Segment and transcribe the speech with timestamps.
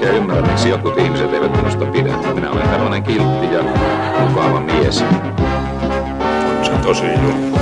[0.00, 2.16] oikein ymmärrä, miksi jotkut ihmiset eivät minusta pidä.
[2.34, 3.62] Minä olen tällainen kiltti ja
[4.28, 4.98] mukava mies.
[6.62, 7.58] Se on tosi julma.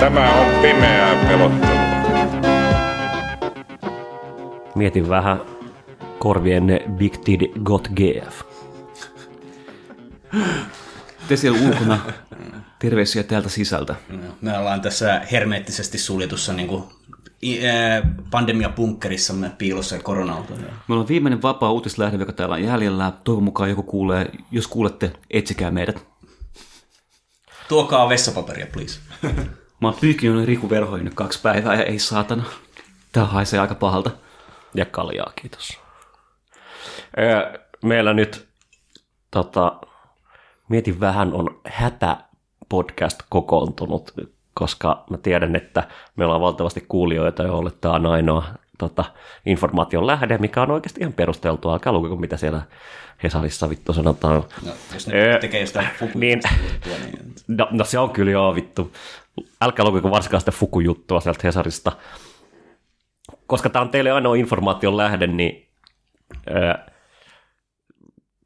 [0.00, 1.82] Tämä on pimeää pelottelua.
[4.74, 5.40] Mietin vähän
[6.18, 8.42] korvien Big Tid Got GF.
[11.28, 11.98] Te siellä ulkona.
[12.78, 13.94] Terveisiä täältä sisältä.
[14.40, 16.84] Me ollaan tässä hermeettisesti suljetussa niin kuin,
[17.66, 20.52] ää, pandemiabunkkerissamme piilossa koronalta.
[20.54, 23.12] Me ollaan viimeinen vapaa uutislähde, joka täällä on jäljellä.
[23.24, 24.30] Toivon mukaan joku kuulee.
[24.50, 26.06] Jos kuulette, etsikää meidät.
[27.68, 29.00] Tuokaa vessapaperia, please.
[29.80, 32.44] Mä oon pyyhkinyt Riku verhoihin nyt kaksi päivää ja ei saatana.
[33.12, 34.10] Tää haisee aika pahalta.
[34.74, 35.80] Ja kaljaa, kiitos.
[37.82, 38.48] Meillä nyt,
[39.30, 39.80] tota,
[40.68, 44.12] mietin vähän, on hätäpodcast kokoontunut,
[44.54, 48.44] koska mä tiedän, että meillä on valtavasti kuulijoita, joille tämä on ainoa
[48.78, 49.04] tota,
[49.46, 51.72] informaation lähde, mikä on oikeasti ihan perusteltua.
[51.72, 52.62] Alkaa lukea, mitä siellä
[53.22, 54.44] Hesarissa vittu sanotaan.
[54.66, 56.40] No, jos Öö, ne tekee jostain niin.
[56.42, 57.34] fukujutua, niin...
[57.48, 58.92] No, no se on kyllä joo vittu.
[59.60, 61.92] Älkää lukeko varsinkaan sitä Fuku-juttua sieltä Hesarista.
[63.46, 65.68] Koska tämä on teille ainoa informaation lähde, niin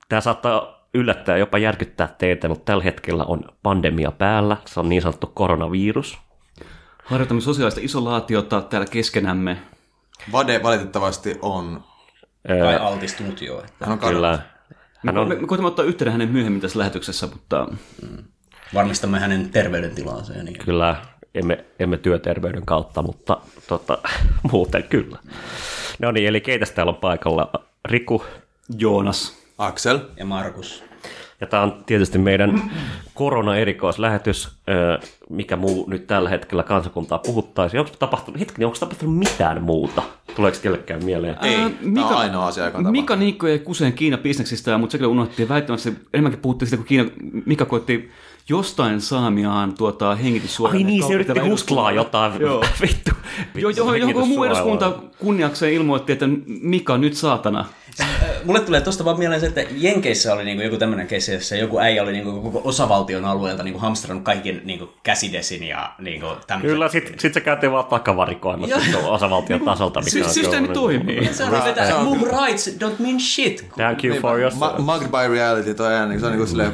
[0.09, 4.57] tämä saattaa yllättää ja jopa järkyttää teitä, mutta tällä hetkellä on pandemia päällä.
[4.65, 6.19] Se on niin sanottu koronavirus.
[7.05, 9.59] Harjoitamme sosiaalista isolaatiota täällä keskenämme.
[10.33, 11.85] Vade valitettavasti on.
[12.49, 13.59] Tai altistunut jo.
[13.59, 13.99] Että Hän on.
[13.99, 14.39] Kyllä.
[15.07, 17.69] Hän on, Me, me koitamme ottaa yhteyden hänen myöhemmin tässä lähetyksessä, mutta
[18.75, 20.33] varmistamme hänen terveydentilaansa.
[20.33, 20.59] Ja niin.
[20.59, 20.97] kyllä,
[21.35, 23.99] emme, emme työterveyden kautta, mutta tota,
[24.53, 25.19] muuten kyllä.
[25.99, 27.53] No niin, eli keitä täällä on paikalla?
[27.85, 28.25] Riku,
[28.79, 29.46] Joonas.
[29.59, 29.99] Axel.
[30.17, 30.85] Ja Markus.
[31.41, 32.71] Ja tämä on tietysti meidän
[33.15, 34.49] korona-erikoislähetys,
[35.31, 37.79] mikä muu nyt tällä hetkellä kansakuntaa puhuttaisi.
[37.79, 40.03] Onko tapahtunut, hetkinen, onko tapahtunut mitään muuta?
[40.37, 41.37] Tuleeko kellekään mieleen?
[41.43, 43.17] Ei, Ää, tämä on ainoa asia, joka on Mika.
[43.17, 45.93] Niikko ei kuseen Kiina bisneksistä, mutta se kyllä unohdettiin väittämässä.
[46.15, 47.11] Enemmänkin puhuttiin siitä, kun Kiina,
[47.47, 48.11] Mika koitti
[48.49, 50.87] jostain saamiaan tuota, hengityssuojelmia.
[50.87, 52.41] Ai niin, se yritti hustlaa jotain.
[52.41, 52.65] Joo.
[52.83, 53.11] Vittu.
[53.55, 57.65] Jo, johon joku muu eduskunta kunniakseen ilmoitti, että Mika nyt saatana.
[58.45, 61.79] Mulle tulee tuosta vaan mieleen se, että Jenkeissä oli niinku joku tämmöinen keissi, jossa joku
[61.79, 66.71] äijä oli niinku koko osavaltion alueelta niinku hamstrannut kaiken niinku käsidesin ja niinku tämmöisen.
[66.71, 68.77] Kyllä, sit, sit se käytiin vaan takavarikoimassa
[69.09, 70.01] osavaltion tasolta.
[70.01, 71.35] Mikä Sy- on systeemi toimii.
[71.35, 73.67] Se on sitä, se on- move rights don't mean shit.
[73.77, 76.73] Thank you for your mugged by reality, toi aina, niin se on niinku silleen,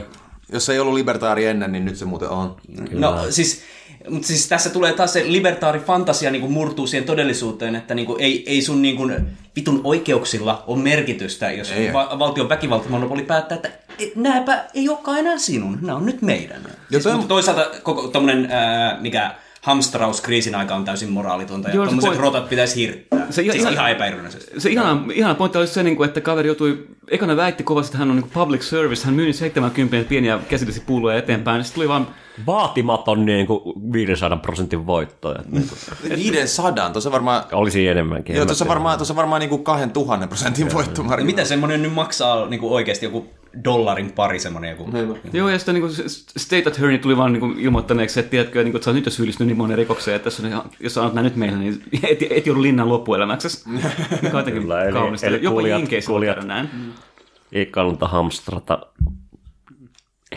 [0.53, 2.57] jos ei ollut libertaari ennen, niin nyt se muuten on.
[2.93, 3.63] No siis,
[4.09, 8.07] mutta siis tässä tulee taas se libertaari fantasia niin kuin murtuu siihen todellisuuteen, että niin
[8.07, 11.93] kuin ei, ei sun niin kuin vitun oikeuksilla ole merkitystä, jos Ei.
[11.93, 16.63] va- valtion väkivaltamonopoli päättää, että et, nääpä ei olekaan enää sinun, nämä on nyt meidän.
[16.91, 22.11] Siis, mutta toisaalta koko tommonen, ää, mikä hamstraus kriisin aika on täysin moraalitonta ja tommoset
[22.11, 23.27] point- rotat pitäisi hirttää.
[23.31, 24.61] Se siis ihan- ihan epäironisesti.
[24.61, 27.99] Se ihana, ihana pointti olisi se, niin kuin, että kaveri joutui, ekana väitti kovasti, että
[27.99, 32.07] hän on niin kuin public service, hän myi 70 pieniä käsidesipulloja eteenpäin, sitten tuli vaan,
[32.47, 33.61] Vaatimaton niin kuin
[33.93, 35.31] 500 prosentin voitto.
[35.31, 37.43] että Niin kuin, 500, tuossa varmaan...
[37.53, 38.37] olisi enemmänkin.
[38.37, 41.27] Joo, tuossa varmaan, tuossa varmaan niinku 2000 prosentin voittomarkkina.
[41.27, 43.27] Mitä semmonen nyt maksaa niin kuin oikeasti joku
[43.65, 44.91] dollarin pari semmonen joku.
[45.33, 45.93] joo, ja sitten niin kuin,
[46.37, 49.11] state attorney tuli vaan niin ilmoittaneeksi, että tiedätkö, niin kuin, että sä oot nyt jo
[49.11, 52.19] syyllistynyt niin monen rikokseen, että tässä on, jos sä annat nää nyt meille, niin et,
[52.31, 53.63] et joudu linnan loppuelämäksi.
[53.71, 53.89] Mikä
[54.33, 55.27] on jotenkin Kyllä, eli- kaunista.
[55.27, 56.69] eli Jopa kuulijat- Jenkeissä kuulijat- näin.
[57.53, 58.87] Ei kannata hamstrata.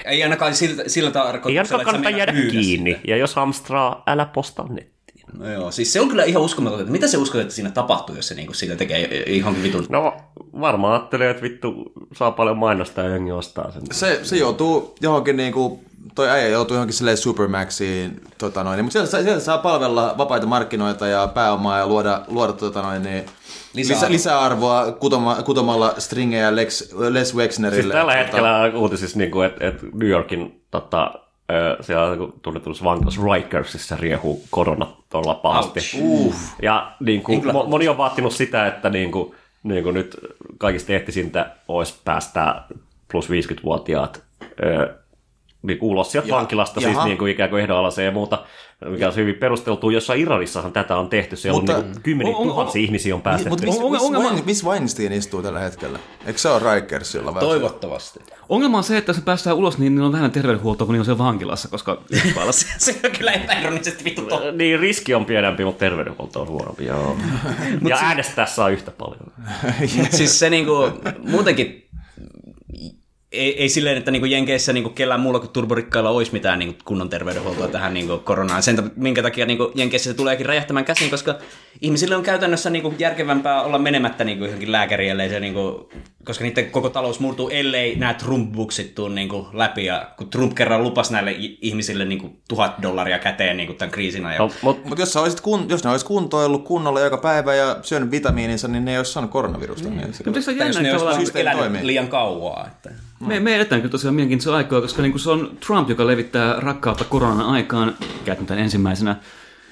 [0.05, 2.91] Ei ainakaan sillä, sillä Ei tarkoituksella, ainakaan että sä kannata jäädä kiinni.
[2.93, 3.01] sitä.
[3.07, 4.94] Ja jos hamstraa, älä postaa nettiin.
[5.40, 8.16] No joo, siis se on kyllä ihan uskomatonta, että mitä se uskot, että siinä tapahtuu,
[8.16, 9.85] jos se niinku sillä tekee ihan vitun...
[9.90, 10.13] No
[10.62, 13.81] varmaan ajattelee, että vittu saa paljon mainosta ja jengi ostaa sen.
[13.92, 15.80] Se, se joutuu johonkin niinku,
[16.15, 20.45] toi äijä joutuu johonkin silleen Supermaxiin, tota noin, mutta sieltä, saa- sieltä saa palvella vapaita
[20.48, 23.25] markkinoita ja pääomaa ja luoda, luoda tota noin, niin,
[23.74, 24.09] Lisäarvoa.
[24.09, 27.81] lisä, lisäarvoa kutoma, kutomalla stringejä Lex, Les Wexnerille.
[27.83, 31.12] Siis tällä Tota, hetkellä on uutisissa, niin kuin, että, että New Yorkin tota,
[31.81, 32.07] siellä
[32.42, 35.80] tunnetussa vankilassa Rikersissa riehuu korona tuolla pahasti.
[36.01, 36.36] Ouch.
[36.62, 40.18] Ja niin kuin, moni on vaatinut sitä, että niin kuin, niin kuin nyt
[40.57, 42.68] kaikista eettisintä olisi päästää
[43.12, 44.24] plus 50-vuotiaat
[44.63, 44.94] ö,
[45.62, 47.06] niin ulos sieltä Ja- vankilasta, siis jaha.
[47.06, 48.44] niin kuin ikään kuin ehdonalaiseen ja muuta,
[48.89, 49.89] mikä on hyvin perusteltu.
[49.89, 51.36] Jossain Iranissahan tätä on tehty.
[51.36, 53.50] Siellä Mutta- on niin on- on- tuhansia ihmisiä on päästetty.
[53.50, 56.00] Mutta missä Ongelma- miss, ongelma- Wein, miss Weinstein istuu tällä hetkellä?
[56.25, 57.33] Eikö se ole Rikersilla?
[57.33, 57.39] vai?
[57.42, 58.19] Toivottavasti.
[58.50, 61.06] Ongelma on se, että jos ne päästään ulos, niin niillä on vähän terveydenhuoltoa, kun on
[61.06, 62.01] siellä vankilassa, koska
[62.77, 64.22] Se on kyllä epäironisesti vittu.
[64.56, 66.86] Niin, riski on pienempi, mutta terveydenhuolto on huonompi.
[66.86, 67.18] Joo.
[67.89, 69.31] ja äänestää saa yhtä paljon.
[70.10, 70.74] Siis se niinku,
[71.28, 71.84] muutenkin
[73.35, 77.09] ei, ei silleen, että niinku Jenkeissä niinku kellään muulla kuin turborikkailla olisi mitään niinku kunnon
[77.09, 78.63] terveydenhuoltoa tähän niinku koronaan.
[78.63, 81.35] Sen, minkä takia niinku Jenkeissä se tuleekin räjähtämään käsiin, koska
[81.81, 85.89] ihmisille on käytännössä niinku järkevämpää olla menemättä niinku johonkin lääkäriin, ellei se niinku,
[86.25, 89.85] koska niiden koko talous murtuu, ellei nämä Trump-buksit tuu niinku läpi.
[89.85, 94.39] Ja kun Trump kerran lupasi näille ihmisille niinku tuhat dollaria käteen niinku tämän kriisin ajan.
[94.39, 97.77] No, mutta Mutta jos, sä olisit kun, jos ne olisi kuntoillut kunnolla joka päivä ja
[97.81, 99.89] syönyt vitamiininsa, niin ne ei olisi saanut koronavirusta.
[99.89, 100.07] Niin.
[100.25, 101.87] Mutta eikö se jos jännä, ne että elänyt toimii.
[101.87, 102.67] liian kauaa.
[102.67, 102.89] Että.
[103.25, 107.04] Me, me edetään kyllä tosiaan mielenkiintoista aikaa, koska niin se on Trump, joka levittää rakkautta
[107.04, 107.95] koronan aikaan,
[108.25, 109.16] käytän tämän ensimmäisenä,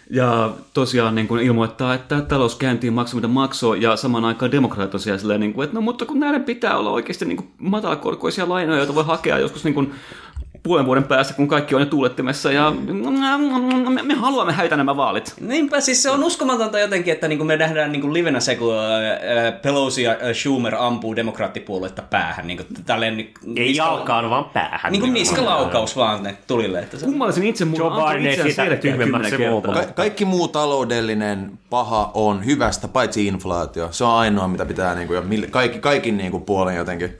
[0.10, 5.02] ja tosiaan niin kuin ilmoittaa, että talous käyntiin maksaa mitä maksoo, ja samaan aikaan demokraatit
[5.02, 8.50] siellä silleen, niin kuin, että no mutta kun näiden pitää olla oikeasti niin kuin matalakorkoisia
[8.50, 9.94] lainoja, joita voi hakea joskus niin kuin
[10.64, 12.72] puolen vuoden päästä, kun kaikki on jo tuulettimessa, ja
[13.94, 15.34] me, me haluamme häitä nämä vaalit.
[15.42, 19.52] Niinpä, siis se on uskomatonta jotenkin, että niinku me nähdään niinku livenä se, kun ää,
[19.52, 22.48] Pelosi ja ää, Schumer ampuu demokraattipuoluetta päähän.
[22.48, 24.92] Niinku, tälleen, ei niska- jalkaan, vaan päähän.
[24.92, 26.80] Niinku niskalaukaus vaan ne tulille.
[26.80, 29.36] Että se, Kummallisen itse mulla Joe Biden tyhmemmäksi.
[29.74, 33.88] Ka- kaikki muu taloudellinen paha on hyvästä, paitsi inflaatio.
[33.92, 37.18] Se on ainoa, mitä pitää niinku, ja mille- kaikki, kaikin niinku puolen jotenkin.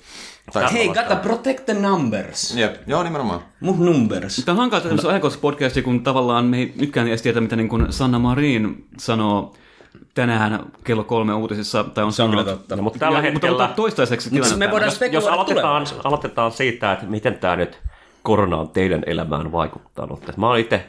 [0.54, 2.56] Taistella Hei, gotta protect the numbers.
[2.58, 3.40] Jep, joo nimenomaan.
[3.60, 4.36] Mun numbers.
[4.46, 7.94] Tämä on hankala tämmöisessä ajankohtaispodcasti, kun tavallaan me ei nytkään edes tiedä, mitä niin kuin
[7.94, 9.54] Sanna Marin sanoo
[10.14, 11.84] tänään kello kolme uutisissa.
[11.84, 12.76] Tai on Se on kyllä totta.
[12.76, 16.92] No, mutta tällä ja, hetkellä, Mutta toistaiseksi tilanne me voidaan jos spekuloida aloitetaan, aloitetaan siitä,
[16.92, 17.80] että miten tämä nyt
[18.24, 20.30] korona on teidän elämään vaikuttanut.
[20.30, 20.86] Et mä oon itse,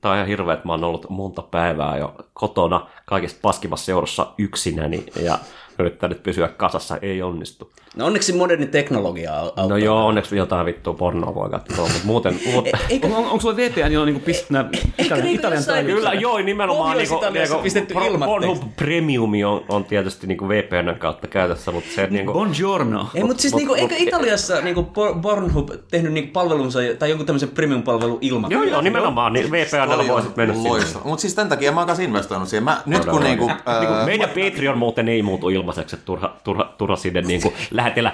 [0.00, 4.26] tämä on ihan hirveä, että mä oon ollut monta päivää jo kotona kaikista paskimassa seurassa
[4.38, 5.38] yksinäni ja
[5.78, 7.72] yrittänyt pysyä kasassa, ei onnistu.
[7.96, 9.66] No onneksi moderni teknologia au- auttaa.
[9.66, 12.40] No joo, onneksi jotain vittua pornoa voi katsoa, mutta muuten...
[12.52, 15.86] muuten Eikö, On, on, onko sulla VPN, jolla niin pistet nämä Italian, niinku Italian?
[15.86, 17.94] Kyllä, joo, nimenomaan niinku, Pohjois-Italiassa pistetty.
[18.24, 23.06] Pornhub Premium on, on tietysti niinku VPN kautta käytössä, mutta se niinku, Buongiorno.
[23.14, 27.48] Ei, mutta siis niinku, eikö Italiassa niinku Por- Pornhub tehnyt niinku palvelunsa tai jonkun tämmöisen
[27.48, 28.50] premium-palvelun ilman?
[28.50, 31.00] Joo, joo, nimenomaan, niin VPNllä voisit mennä sinne.
[31.04, 32.64] Mutta siis tämän takia mä oon kanssa investoinut siihen.
[32.64, 36.96] Mä, nyt kun niinku, ää, Meidän Patreon muuten ei muutu ilmaiseksi, että turha, turha, turha
[36.96, 38.12] sinne niin kuin lähetellä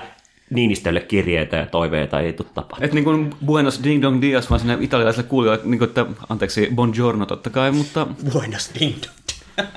[0.51, 2.85] Niinistölle kirjeitä ja toiveita ei tule tapahtumaan.
[2.85, 6.71] Että niin kuin Buenos Ding Dong Dias, vaan sinne italialaisille kuulijoille, niin kuin, että anteeksi,
[6.75, 9.15] buongiorno totta kai, mutta Buenos ding dong.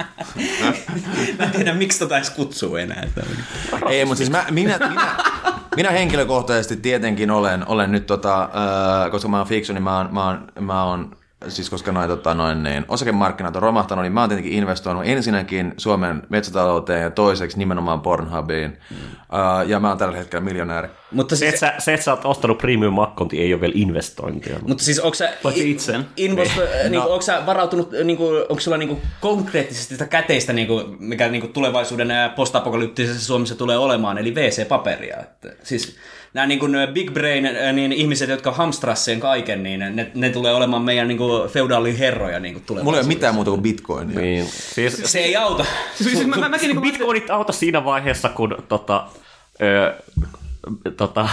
[1.39, 3.07] Mä en tiedä, miksi tota edes kutsuu enää.
[3.89, 5.15] Ei, mutta siis mä, minä, minä,
[5.75, 10.09] minä henkilökohtaisesti tietenkin olen, olen nyt, tota, äh, koska mä oon fiksu, niin mä oon,
[10.11, 11.17] mä oon, mä oon
[11.47, 15.73] siis koska noin, tota, noin niin, osakemarkkinat on romahtanut, niin mä oon tietenkin investoinut ensinnäkin
[15.77, 18.77] Suomen metsätalouteen ja toiseksi nimenomaan Pornhubiin.
[18.89, 18.97] Mm.
[18.97, 20.87] Uh, ja mä oon tällä hetkellä miljonääri.
[21.11, 23.73] Mutta Se, että siis, sä, se, että sä oot ostanut premium akkonti ei ole vielä
[23.75, 24.59] investointia.
[24.67, 26.05] mutta siis onko sä, Paitsi itseen.
[26.17, 31.47] Invosto, niinku, onko sä varautunut, niinku, onko sulla niinku konkreettisesti sitä käteistä, niinku, mikä niinku
[31.47, 35.19] tulevaisuuden ää, postapokalyptisessa Suomessa tulee olemaan, eli WC-paperia?
[35.21, 35.97] Että, siis
[36.37, 40.53] nämä niinku, nää big brain niin ihmiset, jotka hamstraa sen kaiken, niin ne, ne tulee
[40.53, 44.19] olemaan meidän niinku, feudaaliherroja niinku, Mulla ei ole mitään muuta kuin bitcoinia.
[44.19, 45.65] Niin, siis, Se ei auta.
[45.95, 49.07] siis mä, mä, mäkin niin kuin, Bitcoinit auta siinä vaiheessa, kun tota,
[49.61, 49.93] ö,
[50.97, 51.29] tota,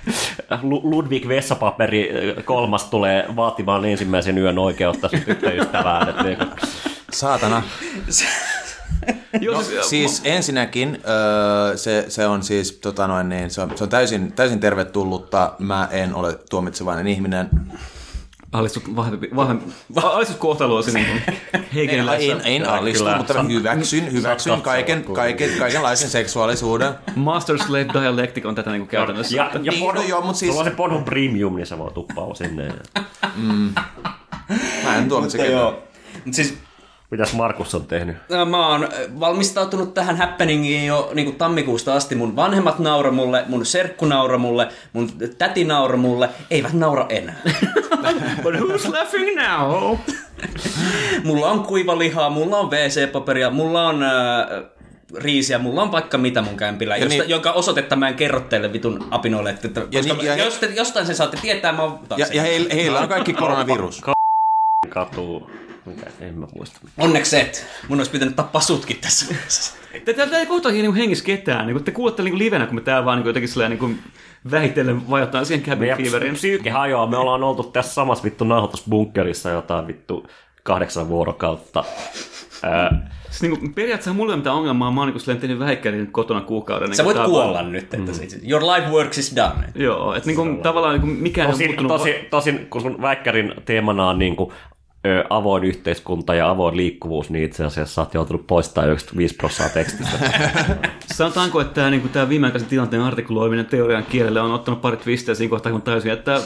[0.82, 2.10] Ludwig Vessapaperi
[2.44, 6.08] kolmas tulee vaatimaan ensimmäisen yön oikeutta tyttöystävään.
[6.08, 6.44] Että niinku,
[7.10, 7.62] Saatana.
[9.40, 13.72] Joo, No, siis, siis ensinnäkin öö, se, se on siis tota noin, niin, se on,
[13.78, 15.52] se on täysin, täysin tervetullutta.
[15.58, 17.48] Mä en ole tuomitsevainen ihminen.
[18.52, 19.64] Alistut vahvempi, vahvempi,
[20.02, 21.22] alistut kohtaluosi niin kuin
[21.74, 22.32] heikenlässä.
[22.32, 23.16] En, en alistu, kyllä.
[23.16, 26.92] mutta hyväksyn, hyväksyn katsoa, kaiken, kaiken, kaikenlaisen seksuaalisuuden.
[27.16, 29.36] Master Slave Dialectic on tätä niin kuin käytännössä.
[29.36, 31.78] ja, ja Niin, porno, no joo, mut siis- Sulla on se Pornhub Premium, niin sä
[31.78, 32.72] voi tuppaa sinne.
[34.84, 35.52] Mä en tuomitse ketään.
[35.58, 35.82] Joo.
[36.24, 36.54] Mut siis
[37.10, 38.16] Mitäs Markus on tehnyt?
[38.28, 38.88] No, Mä oon
[39.20, 42.14] valmistautunut tähän happeningiin jo niin kuin tammikuusta asti.
[42.14, 47.36] Mun vanhemmat naura mulle, mun serkku naura mulle, mun täti naura mulle, eivät naura enää.
[48.42, 49.96] But who's laughing now?
[51.24, 54.10] mulla on kuiva lihaa, mulla on WC-paperia, mulla on äh,
[55.16, 58.72] riisiä, mulla on vaikka mitä mun kämpillä, josta, niin- jonka osoitetta mä en kerro teille
[58.72, 59.50] vitun apinoille.
[59.50, 62.42] Että, että, koska niin- ja jos te, jostain sen saatte tietää, mä oon Ja, ja
[62.42, 64.02] heillä, heillä on kaikki koronavirus.
[64.88, 65.50] Katuu.
[65.88, 66.10] Mikä?
[66.20, 66.80] En mä muista.
[66.98, 67.66] Onneksi et.
[67.88, 69.34] Mun olisi pitänyt tappaa sutkin tässä.
[70.04, 71.66] Tätä ei kohta niin hengissä ketään.
[71.66, 73.98] Niin te kuulette niin livenä, kun me täällä vaan niin jotenkin sellainen niin
[74.50, 76.34] vähitellen vajotaan siihen cabin Meidän feveriin.
[76.34, 77.06] psyyke hajoaa.
[77.06, 80.26] Me ollaan oltu tässä samassa vittu nauhoitusbunkkerissa jotain vittu
[80.62, 81.84] kahdeksan vuorokautta.
[82.62, 85.38] Ää, Siis niin kuin, periaatteessa mulla ei ole mitään ongelmaa, mä oon niin
[85.90, 86.94] tehnyt kotona kuukauden.
[86.94, 89.68] Sä niin voit tää kuolla nyt, että se, your life works is done.
[89.74, 91.92] Joo, että niin kuin, tavallaan niin kuin, mikään ei ole tosin, muuttunut.
[91.92, 94.52] tosin, tosin, kun sun väikkärin teemana on niin kuin,
[95.06, 99.74] ö, avoin yhteiskunta ja avoin liikkuvuus, niin itse asiassa sä oot joutunut poistamaan 95 prosenttia
[99.74, 100.18] tekstistä.
[101.14, 105.34] Sanotaanko, että tämä, niin kuin, tämä viimeaikaisen tilanteen artikuloiminen teorian kielelle on ottanut parit twistejä
[105.34, 106.40] siinä kohtaa, kun tajusin, että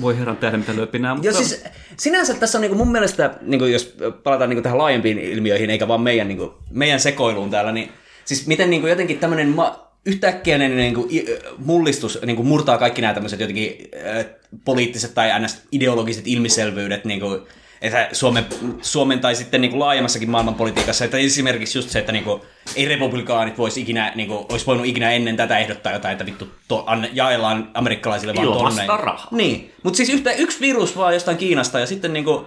[0.00, 1.14] voi herran tähden mitä löpinää.
[1.14, 1.64] Mutta Joo, siis
[1.96, 6.00] sinänsä tässä on niinku mun mielestä, niinku jos palataan niinku tähän laajempiin ilmiöihin, eikä vaan
[6.00, 7.88] meidän, niinku, meidän sekoiluun täällä, niin
[8.24, 11.26] siis miten niinku jotenkin tämmöinen ma- yhtäkkiäinen niinku, i-
[11.58, 13.76] mullistus niinku, murtaa kaikki nämä tämmöiset jotenkin
[14.18, 14.24] äh,
[14.64, 15.62] poliittiset tai ns.
[15.72, 17.38] ideologiset ilmiselvyydet, niinku,
[17.82, 18.46] että Suomen,
[18.82, 22.44] Suomen tai sitten niinku laajemmassakin maailmanpolitiikassa, että esimerkiksi just se, että niinku,
[22.76, 26.84] ei republikaanit voisi ikinä, niinku, olisi voinut ikinä ennen tätä ehdottaa jotain, että vittu to,
[26.86, 28.86] an, jaellaan amerikkalaisille vaan tonne.
[28.86, 29.28] rahaa.
[29.30, 32.46] Niin, mutta siis yhtä, yksi virus vaan jostain Kiinasta ja sitten niinku,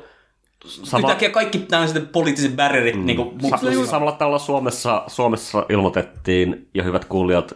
[0.66, 3.06] Sama- yhtäkkiä kaikki tämmöiset poliittiset barrierit mm.
[3.06, 3.86] niinku, muuttuu.
[3.86, 7.54] Sa- samalla tavalla Suomessa, Suomessa ilmoitettiin, ja hyvät kuulijat,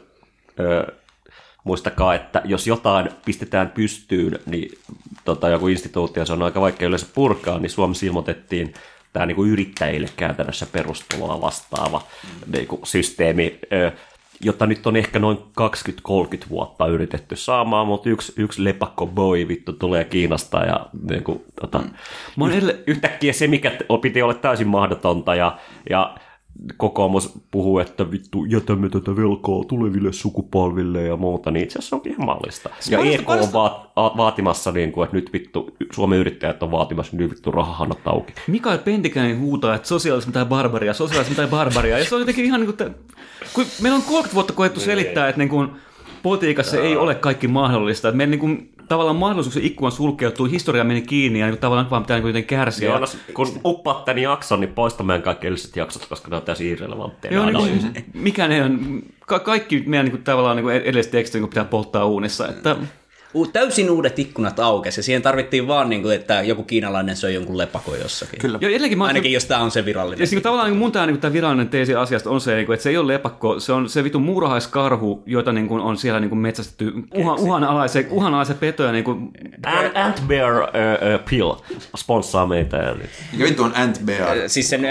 [0.60, 0.94] ö,
[1.64, 4.72] muistakaa, että jos jotain pistetään pystyyn, niin
[5.26, 8.74] tota, joku instituutio, se on aika vaikea yleensä purkaa, niin Suomessa ilmoitettiin
[9.14, 12.02] tämä niin kuin yrittäjille käytännössä perustuloa vastaava
[12.54, 13.60] niin kuin systeemi,
[14.42, 19.74] jota nyt on ehkä noin 20-30 vuotta yritetty saamaan, mutta yksi, yksi lepakko boy vittu
[19.74, 21.84] tulee Kiinasta ja niin kuin, tota,
[22.52, 23.72] edelle- yhtäkkiä se, mikä
[24.02, 25.58] piti olla täysin mahdotonta ja,
[25.90, 26.16] ja
[26.78, 32.12] kokoomus puhuu, että vittu jätämme tätä velkaa tuleville sukupolville ja muuta, niin itse asiassa onkin
[32.12, 32.70] ihan mahdollista.
[32.90, 37.18] Ja parasta- EK on vaat, vaatimassa, niin kuin, että nyt vittu, Suomen yrittäjät on vaatimassa,
[37.18, 38.34] nyt vittu rahahanat auki.
[38.48, 42.00] Mikael Pentikäinen huutaa, että sosiaalismi tai barbaria, sosiaalismi tai barbaria.
[42.00, 42.96] Ja se on jotenkin ihan niin kuin,
[43.54, 45.70] kun meillä on 30 vuotta koettu selittää, että niin kuin,
[46.24, 48.08] politiikassa ei ole kaikki mahdollista.
[48.08, 51.90] Että meidän niin kuin, tavallaan mahdollisuuksien ikkuna sulkeutuu, historia meni kiinni ja niin kuin, tavallaan
[51.90, 52.90] vaan pitää niin kuin, kärsiä.
[52.90, 56.68] Joonas, kun uppaat tämän jakson, niin poista meidän kaikki edelliset jaksot, koska ne on täysin
[56.68, 57.34] irrelevantteja.
[57.34, 58.72] Joo, ne niin kuin, mikään ei ole,
[59.20, 62.48] ka- kaikki meidän niin kuin, tavallaan niin kuin edelliset tekstit niin pitää polttaa uunissa.
[62.48, 62.76] Että,
[63.54, 68.00] täysin uudet ikkunat aukesi ja siihen tarvittiin vaan, niinku, että joku kiinalainen söi jonkun lepakon
[68.00, 68.40] jossakin.
[68.40, 68.58] Kyllä.
[68.62, 70.20] edelleenkin mä Ainakin jos tämä on se virallinen.
[70.20, 72.66] Ja siis, niin tavallaan niin mun tämä, niin tämä virallinen teesi asiasta on se, niin
[72.66, 75.98] kuin, että se ei ole lepakko, se on se vitun muurahaiskarhu, joita niin kuin, on
[75.98, 78.92] siellä niin kuin, metsästetty uhan, uhanalaisen, uhanalaisen petoja.
[78.92, 79.32] Niin kuin,
[79.66, 81.54] Ant, Ant Bear uh, uh, Pill
[81.98, 82.90] sponssaa meitä.
[82.90, 83.04] Eli.
[83.38, 84.38] Ja vittu on Ant Bear.
[84.48, 84.82] Siis sen,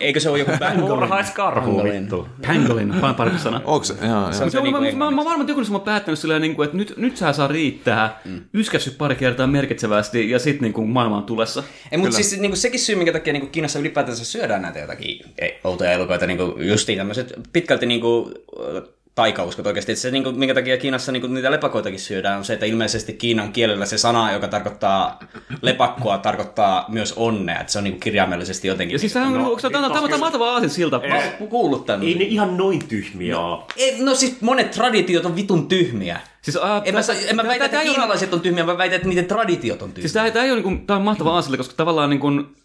[0.00, 1.08] eikö se ole joku pangolin?
[1.36, 2.02] Pangolin.
[2.02, 2.28] vittu.
[2.46, 3.60] pangolin, pa- parempi sana.
[3.64, 3.94] Onko se?
[4.02, 4.32] Joo, joo.
[4.32, 6.64] Se on Joo, niinku mä, mä, mä, mä varmaan joku on päättänyt silleen, niin kuin,
[6.64, 7.83] että nyt, nyt sä saa riittää,
[8.24, 8.44] mm.
[8.54, 11.64] yskäsy pari kertaa merkitsevästi ja sitten niin kuin maailma on tulessa.
[11.92, 15.60] Ei, mutta siis niinku, sekin syy, minkä takia niinku, Kiinassa ylipäätänsä syödään näitä jotakin ei,
[15.64, 18.32] outoja elukoita, niinku, justiin tämmöiset pitkälti niinku,
[18.76, 18.82] äh,
[19.14, 19.92] taikauskot oikeasti.
[19.92, 23.52] Et se, niinku, minkä takia Kiinassa niinku, niitä lepakoitakin syödään, on se, että ilmeisesti Kiinan
[23.52, 25.18] kielellä se sana, joka tarkoittaa
[25.62, 27.60] lepakkoa, tarkoittaa myös onnea.
[27.60, 28.94] Että se on niinku, kirjaimellisesti jotenkin...
[28.94, 31.00] Ja siis tämä on, no, tämä, tämä, tämä, tämä mahtava aasin silta.
[31.08, 32.18] Mä oon kuullut Ei tämmöisen.
[32.18, 33.62] ne ihan noin tyhmiä ole.
[33.76, 36.20] Ei, no siis monet traditiot on vitun tyhmiä.
[36.42, 39.08] Siis, ää, En mä, en mä väitä, että ei kiinalaiset on tyhmiä, mä väitän, että
[39.08, 40.02] niiden traditiot on tyhmiä.
[40.02, 42.56] Siis tämä, tämä, ei ole, niin kuin, tämä on mahtava asia, koska tavallaan niin kuin,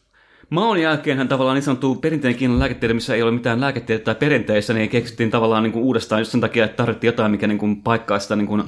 [0.49, 4.73] Maon jälkeen tavallaan niin sanottu perinteinen Kiinan lääketiede, missä ei ole mitään lääketiedettä tai perinteissä,
[4.73, 7.81] niin keksittiin tavallaan niin kuin uudestaan just sen takia, että tarvittiin jotain, mikä niin kuin
[7.81, 8.63] paikkaa sitä niin kuin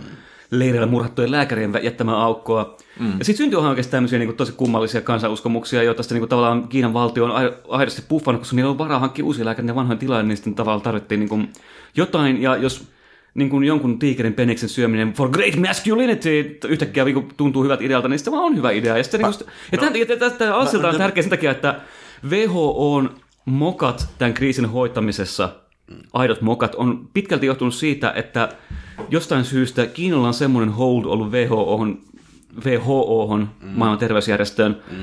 [0.51, 2.77] leireillä murhattujen lääkärien jättämää aukkoa.
[2.99, 3.19] Mm.
[3.19, 6.67] Ja sitten syntyi oikeasti tämmöisiä niin kuin, tosi kummallisia kansanuskomuksia, joita sitten niin kuin, tavallaan
[6.67, 10.23] Kiinan valtio on ai- aidosti puffannut, koska niillä on varaa hankkia uusia lääkäreitä vanhojen tilalle,
[10.23, 11.49] niin sitten tavallaan tarvittiin niin kuin,
[11.95, 12.87] jotain, ja jos
[13.33, 18.19] niin kuin jonkun tiikerin peniksen syöminen for great masculinity yhtäkkiä niin tuntuu hyvältä idealta, niin
[18.19, 18.97] sitten vaan on hyvä idea.
[18.97, 21.81] Ja, sitten, niin kuin, ja tämän takia tämä- asialta on tärkeä sen takia, että
[22.29, 25.49] WHO on mokat tämän kriisin hoitamisessa,
[26.13, 28.49] aidot mokat, on pitkälti johtunut siitä, että
[29.09, 31.99] jostain syystä Kiinalla on semmoinen hold ollut WHOhon,
[32.65, 33.69] WHOhon mm.
[33.75, 34.97] maailman terveysjärjestöön, mm.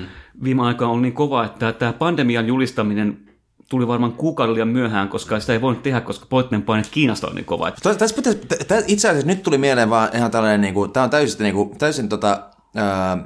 [0.45, 3.28] viime aikoina on niin kova, että tämä pandemian julistaminen
[3.69, 7.35] tuli varmaan kuukauden liian myöhään, koska sitä ei voinut tehdä, koska poliittinen paine Kiinasta on
[7.35, 7.71] niin kova.
[7.71, 11.05] Tässä pitäisi, tä- tä- itse asiassa nyt tuli mieleen vaan ihan tällainen, niin kuin, tämä
[11.05, 12.43] on täysin, niin kuin, täysin tota,
[12.77, 13.19] ää,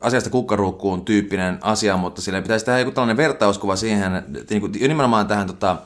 [0.00, 5.26] asiasta kukkaruukkuun tyyppinen asia, mutta sille pitäisi tehdä joku tällainen vertauskuva siihen, niin kuin, nimenomaan
[5.26, 5.76] tähän tota,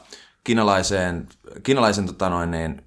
[0.45, 1.29] kiinalaiseen,
[1.63, 2.83] kiinalaisen tota, noin, niin,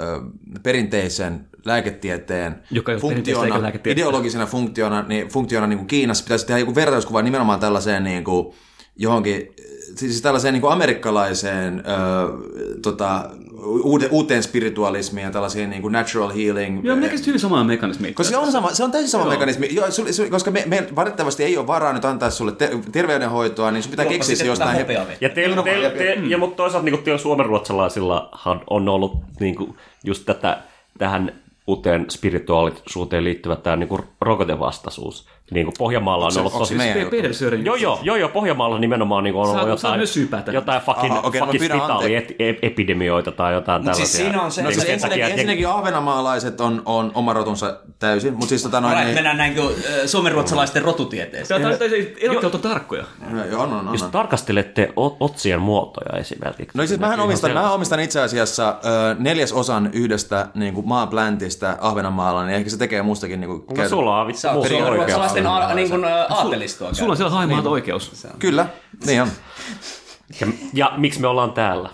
[0.00, 0.20] ö,
[0.62, 3.90] perinteisen lääketieteen Joka eikä lääketieteellistä.
[3.90, 8.54] ideologisena funktiona, niin, funktiona niin kuin Kiinassa pitäisi tehdä joku vertauskuva nimenomaan tällaiseen niin kuin,
[8.96, 9.54] johonkin,
[9.96, 11.92] siis tällaiseen niin kuin amerikkalaiseen ö,
[12.82, 13.30] tota,
[13.66, 16.84] uuteen, uuteen spiritualismiin ja tällaisiin niin kuin natural healing.
[16.84, 18.12] Joo, me hyvin samaa mekanismia.
[18.14, 19.68] Koska se on, sama, se on täysin sama mekanismi.
[19.70, 23.70] Joo, sul, sul, koska me, me valitettavasti ei ole varaa nyt antaa sulle te, terveydenhoitoa,
[23.70, 24.76] niin sun pitää Juoppa keksiä se jostain...
[24.76, 25.06] He...
[25.20, 30.24] Ja, teillä, teillä, te, ja mutta toisaalta niin teillä suomenruotsalaisillahan on ollut niin kuin, just
[30.26, 30.62] tätä,
[30.98, 31.32] tähän
[31.66, 35.28] uuteen spirituaalisuuteen liittyvä tämä niin kuin rokotevastaisuus.
[35.50, 36.78] Niin kuin Pohjanmaalla on se- ollut onko se tosi...
[36.78, 37.10] meidän-
[37.64, 40.00] Joo, joo, joo, joo, Pohjanmaalla nimenomaan niin on Saa- ollut jotain,
[40.54, 44.24] jotain fucking, Aha, okei, no fucking spitaaliepidemioita tai jotain Mut siis tällaisia.
[44.32, 47.32] siinä on se- No Niin siis sen ensinnäkin, takia, että- ensinnäkin ahvenamaalaiset on, on oma
[47.32, 48.90] rotunsa täysin, mutta siis tota noin...
[48.94, 49.74] Alright, Niin, mennään näin kuin
[50.06, 51.62] suomenruotsalaisten rotutieteeseen.
[51.62, 51.78] Tämä on
[52.20, 53.04] erottelut on tarkkoja.
[53.50, 53.94] Joo, on, on, on.
[53.94, 56.78] Jos tarkastelette o- otsien muotoja esimerkiksi.
[56.78, 57.68] No siis mähän omistan, selvästi.
[57.68, 63.02] mä omistan itse asiassa ö, neljäsosan yhdestä niin kuin maapläntistä Ahvenanmaalla, niin ehkä se tekee
[63.02, 64.40] mustakin niin kuin, No sulla on vittu
[65.44, 66.94] Suomenruotsalaisten a- niin kuin, äh, aatelistoa.
[66.94, 68.26] Sulla on siellä haimaat oikeus.
[68.38, 68.66] Kyllä,
[69.06, 69.28] niin on.
[70.40, 71.90] Ja, ja miksi me ollaan täällä?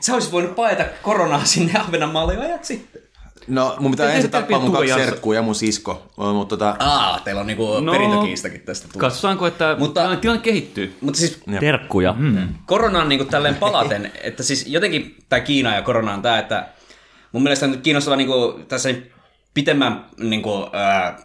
[0.00, 3.02] Sä olisit voinut paeta koronaa sinne Ahvenanmaalle jo ajat sitten.
[3.48, 6.76] No mun pitää ensin tappaa mun kaksi serkkuu ja mun sisko, mutta tota...
[6.78, 9.00] Aa, teillä on niinku No, perintökiistakin tästä tullut.
[9.00, 10.96] Katsotaanko, että Mutta- tilanne kehittyy.
[11.00, 12.14] Mutta siis Terkkuja.
[12.18, 12.48] Mm.
[12.66, 16.68] koronaan niin tälleen palaten, että siis jotenkin tämä Kiina ja korona on tämä, että
[17.32, 18.88] mun mielestä on nyt kiinnostava niin kuin, tässä
[19.54, 21.18] pitemmän niin kuin, ää,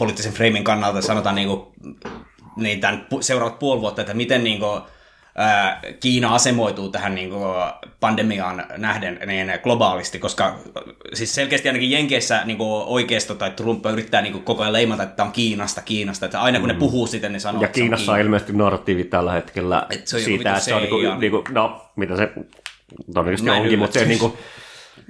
[0.00, 1.66] poliittisen freimin kannalta sanotaan niin kuin,
[2.56, 4.80] niin tämän seuraavat puoli vuotta, että miten niin kuin,
[5.36, 7.42] ää, Kiina asemoituu tähän niin kuin,
[8.00, 10.56] pandemiaan nähden niin globaalisti, koska
[11.14, 15.02] siis selkeästi ainakin Jenkeissä niin kuin oikeisto tai Trump yrittää niin kuin, koko ajan leimata,
[15.02, 17.78] että tämä on Kiinasta, Kiinasta, että aina kun ne puhuu sitten, ne sanoo, Ja että
[17.78, 18.24] se on Kiinassa on Kiina.
[18.26, 20.90] ilmeisesti narratiivi tällä hetkellä Et se on siitä, että se on CIA.
[20.90, 22.32] niinku, niinku, no, mitä se
[23.14, 24.20] todennäköisesti onkin, mutta se yllätys.
[24.20, 24.38] niinku,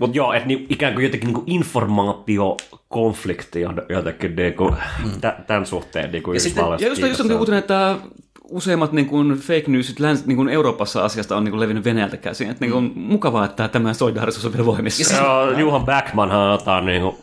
[0.01, 4.75] mutta joo, että niinku, ikään kuin jotenkin niinku informaatiokonflikti on jotenkin niinku,
[5.21, 6.65] tä- tämän suhteen niinku Ja sitten-.
[6.81, 7.39] Ja just, just on on.
[7.39, 7.97] uutinen, että
[8.51, 12.17] useimmat niin kuin fake newsit läns, niin kuin Euroopassa asiasta on niin kuin levinnyt Venäjältä
[12.17, 12.51] käsin.
[12.51, 15.17] Että niin kuin, on mukavaa, että tämä solidaarisuus on vielä voimissa.
[15.17, 17.19] Joo, Juhan Backmanhan on jotain niinku,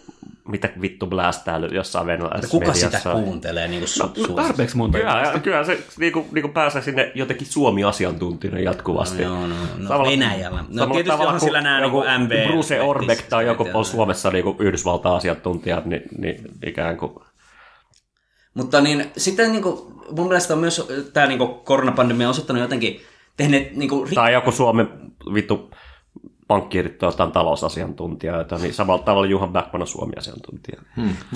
[0.47, 3.11] mitä vittu blästää jossain venäläisessä Kuka sitä mediassa.
[3.11, 4.97] kuuntelee niin kuin su- No, tarpeeksi monta.
[4.97, 9.23] Kyllä, kyllä se niinku, niinku pääsee sinne jotenkin Suomi-asiantuntijana jatkuvasti.
[9.23, 10.57] No joo, no, no Samalla- Venäjällä.
[10.61, 12.47] No samalla tietysti tavalla onhan kuin sillä nämä joku niinku MB.
[12.51, 17.11] Bruce Orbeck tai joku on Suomessa niinku Yhdysvalta-asiantuntijat, niin, niin ikään kuin...
[18.53, 19.77] Mutta niin, sitten niin kuin,
[20.11, 23.01] mun mielestä on myös tämä niin koronapandemia osoittanut jotenkin
[23.37, 24.89] tehneet niin kuin, Tai joku Suomen
[25.33, 25.71] vittu
[26.47, 30.81] pankkiirit tai jotain talousasiantuntijoita, niin samalla tavalla Juhan Backman on Suomi-asiantuntija.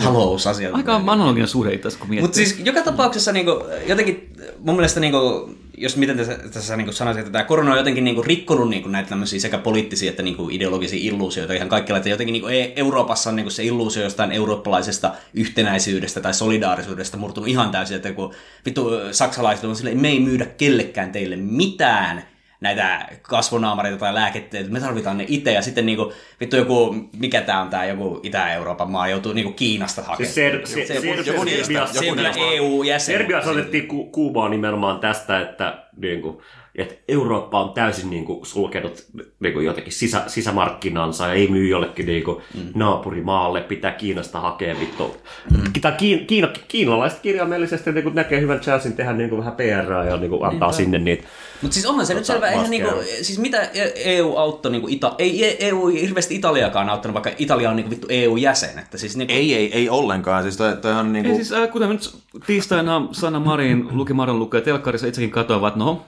[0.03, 0.75] talousasiat.
[0.75, 2.21] Aika analoginen suhde itse asiassa, kun miettii.
[2.21, 6.77] Mutta siis joka tapauksessa niin kuin, jotenkin mun mielestä, niin kuin, jos miten tässä, tässä
[6.77, 9.57] niin sanoisin, että tämä korona on jotenkin niin kuin, rikkonut niin kuin, näitä tämmöisiä sekä
[9.57, 13.35] poliittisia että niin kuin, ideologisia illuusioita ihan kaikkialla, että jotenkin niin kuin, E- Euroopassa on
[13.35, 18.33] niin kuin, se illuusio jostain eurooppalaisesta yhtenäisyydestä tai solidaarisuudesta murtunut ihan täysin, että kun
[18.65, 22.30] vittu saksalaiset on silleen, me ei myydä kellekään teille mitään,
[22.61, 27.61] näitä kasvonaamareita tai lääketteitä, me tarvitaan ne itse, ja sitten niinku, vittu joku, mikä tää
[27.61, 30.17] on tää joku Itä-Euroopan maa, joutuu niinku Kiinasta hakemaan.
[30.17, 32.39] Siis ser, se, Se- ser, joku- niistä, se joku niistä.
[32.51, 33.15] EU-jäsen.
[33.17, 36.37] Serbiassa otettiin Kuubaan nimenomaan tästä, että, niin kuin,
[36.75, 39.05] että Eurooppa on täysin niin kuin, sulkenut
[39.40, 42.72] niin kuin, jotenkin sisä, sisämarkkinansa ja ei myy jollekin niin kuin, mm.
[42.75, 45.18] naapurimaalle, pitää Kiinasta hakea vittu.
[45.51, 45.92] Mm.
[45.98, 50.18] Kiin, Kiina, kiinalaiset kirjaimellisesti niin kuin, näkee hyvän chanssin tehdä niin kuin, vähän PR ja
[50.18, 51.27] niin kuin, antaa sinne niitä.
[51.62, 52.90] Mutta siis onhan se nyt selvä, eihän niinku,
[53.22, 57.90] siis mitä EU auttoi, niinku Ita- ei EU hirveästi Italiakaan auttanut, vaikka Italia on niinku
[57.90, 60.44] vittu EU-jäsen, että siis niinku, Ei, ei, ei ollenkaan.
[60.44, 61.29] Siis toi, toi on niinku...
[61.29, 65.79] Ei siis, äh, kuten nyt tiistaina Sanna Marin luki Marin lukee telkkarissa itsekin katoavat, että
[65.79, 66.05] no,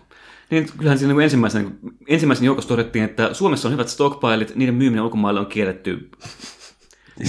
[0.53, 5.03] niin kyllähän siinä niin ensimmäisen, ensimmäisen joukossa todettiin, että Suomessa on hyvät stockpilet, niiden myyminen
[5.03, 6.09] ulkomaille on kielletty.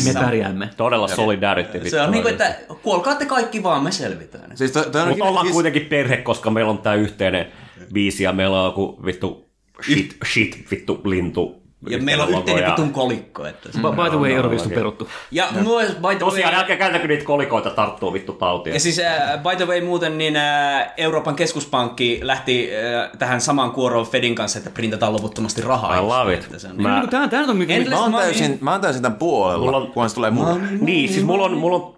[0.04, 0.70] Me pärjäämme.
[0.76, 1.90] Todella solidarity.
[1.90, 4.56] se on niinku, että kuolkaa te kaikki vaan, me selvitään.
[4.56, 7.46] Siis toi, toi on, Mutta ollaan siis, kuitenkin perhe, koska meillä on tämä yhteinen
[7.92, 9.50] biisi ja meillä on joku vittu
[9.87, 11.63] shit, shit vittu lintu.
[11.88, 13.47] Ja meillä on yhteinen ja- vitun kolikko.
[13.47, 13.79] Että se.
[13.79, 15.09] By, by the way, no, Euroviisut on peruttu.
[15.31, 18.75] Ja myös, by the Tosiaan, way, älkää käytäkö niitä kolikoita tarttuu vittu tautia.
[18.75, 23.70] ja siis äh, by the way muuten, niin äh, Euroopan keskuspankki lähti äh, tähän samaan
[23.70, 25.99] kuoroon Fedin kanssa, että printataan loputtomasti rahaa.
[25.99, 26.49] I love it.
[26.70, 27.75] On Mä- Niin, Tämä, tämä on mikä...
[27.90, 30.61] Mä, oon täysin, mä oon täysin tämän puolella, Mulla on- kunhan se tulee mulle.
[30.81, 31.94] Niin, siis mulla on, mulla on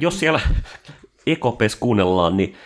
[0.00, 0.40] jos siellä
[1.26, 2.56] EKPs kuunnellaan, niin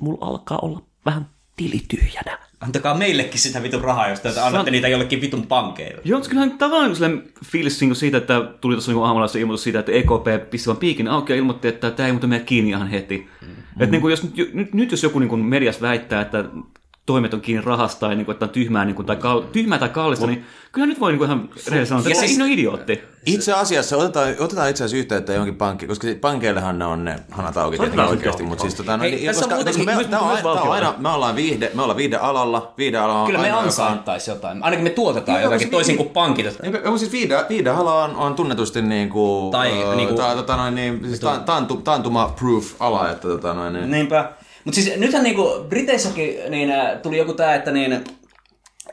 [0.00, 2.38] mulla alkaa olla vähän tili tyhjänä.
[2.62, 6.00] Antakaa meillekin sitä vitun rahaa, jos te annatte niitä jollekin vitun pankeille.
[6.04, 9.62] Joo, mutta kyllähän tavallaan sellainen fiilis niin siitä, että tuli tuossa niin aamulla se ilmoitus
[9.62, 12.70] siitä, että EKP pisti vaan piikin auki ja ilmoitti, että tämä ei muuten mene kiinni
[12.70, 13.28] ihan heti.
[13.40, 13.48] Mm.
[13.80, 16.44] Että niin kuin jos, nyt, nyt, nyt, jos joku niin kuin mediassa väittää, että
[17.06, 19.78] toimet on kiinni rahasta tai niin kuin, että on tyhmää, niin kuin, tai, kal- tyhmää
[19.78, 22.40] tai kallista, niin kyllä nyt voi niin kuin ihan rehellisesti sanoa, että Ja siis- siis...
[22.42, 23.00] on idiootti.
[23.26, 27.56] Itse asiassa otetaan, otetaan itse asiassa yhteyttä johonkin pankkiin, koska pankeillehan ne on ne hanat
[27.56, 30.04] auki tietenkin oikeasti, mutta siis tota, no, Hei, niin, on koska, koska me, on,
[30.42, 34.62] myös aina, on me ollaan viihde, me ollaan viihdealalla, viihdeala on Kyllä me ansaittaisi jotain.
[34.62, 36.46] Ainakin me tuotetaan Joo, jotakin siis toisin vi- kuin pankit.
[36.84, 40.74] onko siis viide, viideala on, on tunnetusti niin kuin, Tai öö, niinku- ta, tota noin,
[40.74, 43.90] niin, siis ta, taantu, taantuma-proof ala, että tota noin, niin.
[43.90, 44.32] Niinpä.
[44.64, 48.04] Mutta siis nythän niinku Briteissäkin niin, äh, tuli joku tää, että niin,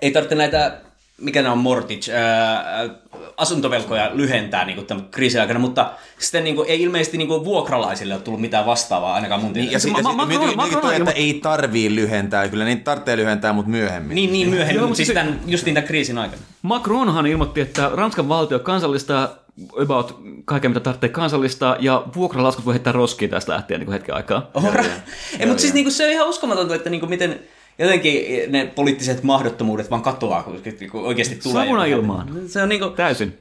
[0.02, 0.78] ei tarvitse näitä,
[1.18, 2.90] mikä ne on mortgage, ää,
[3.40, 8.42] asuntovelkoja lyhentää niinku tämän kriisin aikana, mutta sitten niinku, ei ilmeisesti niinku vuokralaisille ole tullut
[8.42, 9.80] mitään vastaavaa ainakaan mun Niin, ja,
[10.72, 14.16] ja, toi, on että ei tarvii lyhentää, kyllä niitä tarvitsee lyhentää, mutta myöhemmin.
[14.16, 16.42] Niin, niin myöhemmin, Joo, mutta siis se- tämän, just niin tämän kriisin aikana.
[16.62, 19.30] Macronhan ilmoitti, että Ranskan valtio kansallistaa
[19.84, 24.50] about kaiken, mitä tarvitsee kansallistaa, ja vuokralaskut voi heittää roskiin tästä lähtien niin hetken aikaa.
[24.54, 24.84] Ora.
[25.40, 27.40] Ei, mutta siis niinku, se on ihan uskomatonta, että niinku, miten
[27.80, 31.64] jotenkin ne poliittiset mahdottomuudet vaan katoaa, kun niinku oikeasti tulee.
[31.64, 32.42] Savuna ilmaan.
[32.48, 33.38] Se on niinku, Täysin.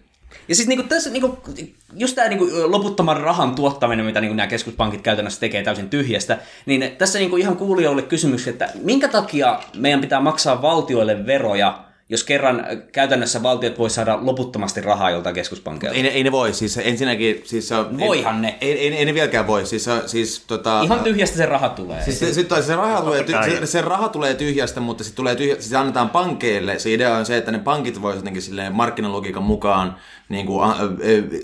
[0.49, 1.39] Ja siis niinku tässä niinku,
[1.97, 6.97] just tämä niinku loputtoman rahan tuottaminen, mitä niinku nämä keskuspankit käytännössä tekee täysin tyhjästä, niin
[6.99, 12.67] tässä niinku ihan kuulijoille kysymys, että minkä takia meidän pitää maksaa valtioille veroja, jos kerran
[12.93, 15.95] käytännössä valtiot voi saada loputtomasti rahaa joltain keskuspankilta.
[15.95, 17.43] Ei, ne- ei ne voi, siis ensinnäkin...
[17.45, 18.59] Siis Voihan ne.
[18.61, 20.83] Ei, ei, ei, ne vieläkään voi, siis, siis tota...
[20.83, 22.05] Ihan tyhjästä se raha tulee.
[22.05, 25.37] Siis se, se, se, raha tulee, ty, se, se, raha tulee tyhjästä, mutta se, tulee
[25.37, 26.79] tyhjä, siis se annetaan pankeille.
[26.79, 29.97] Se idea on se, että ne pankit voisivat jotenkin silleen markkinalogiikan mukaan
[30.29, 30.77] niin kuin, a, a,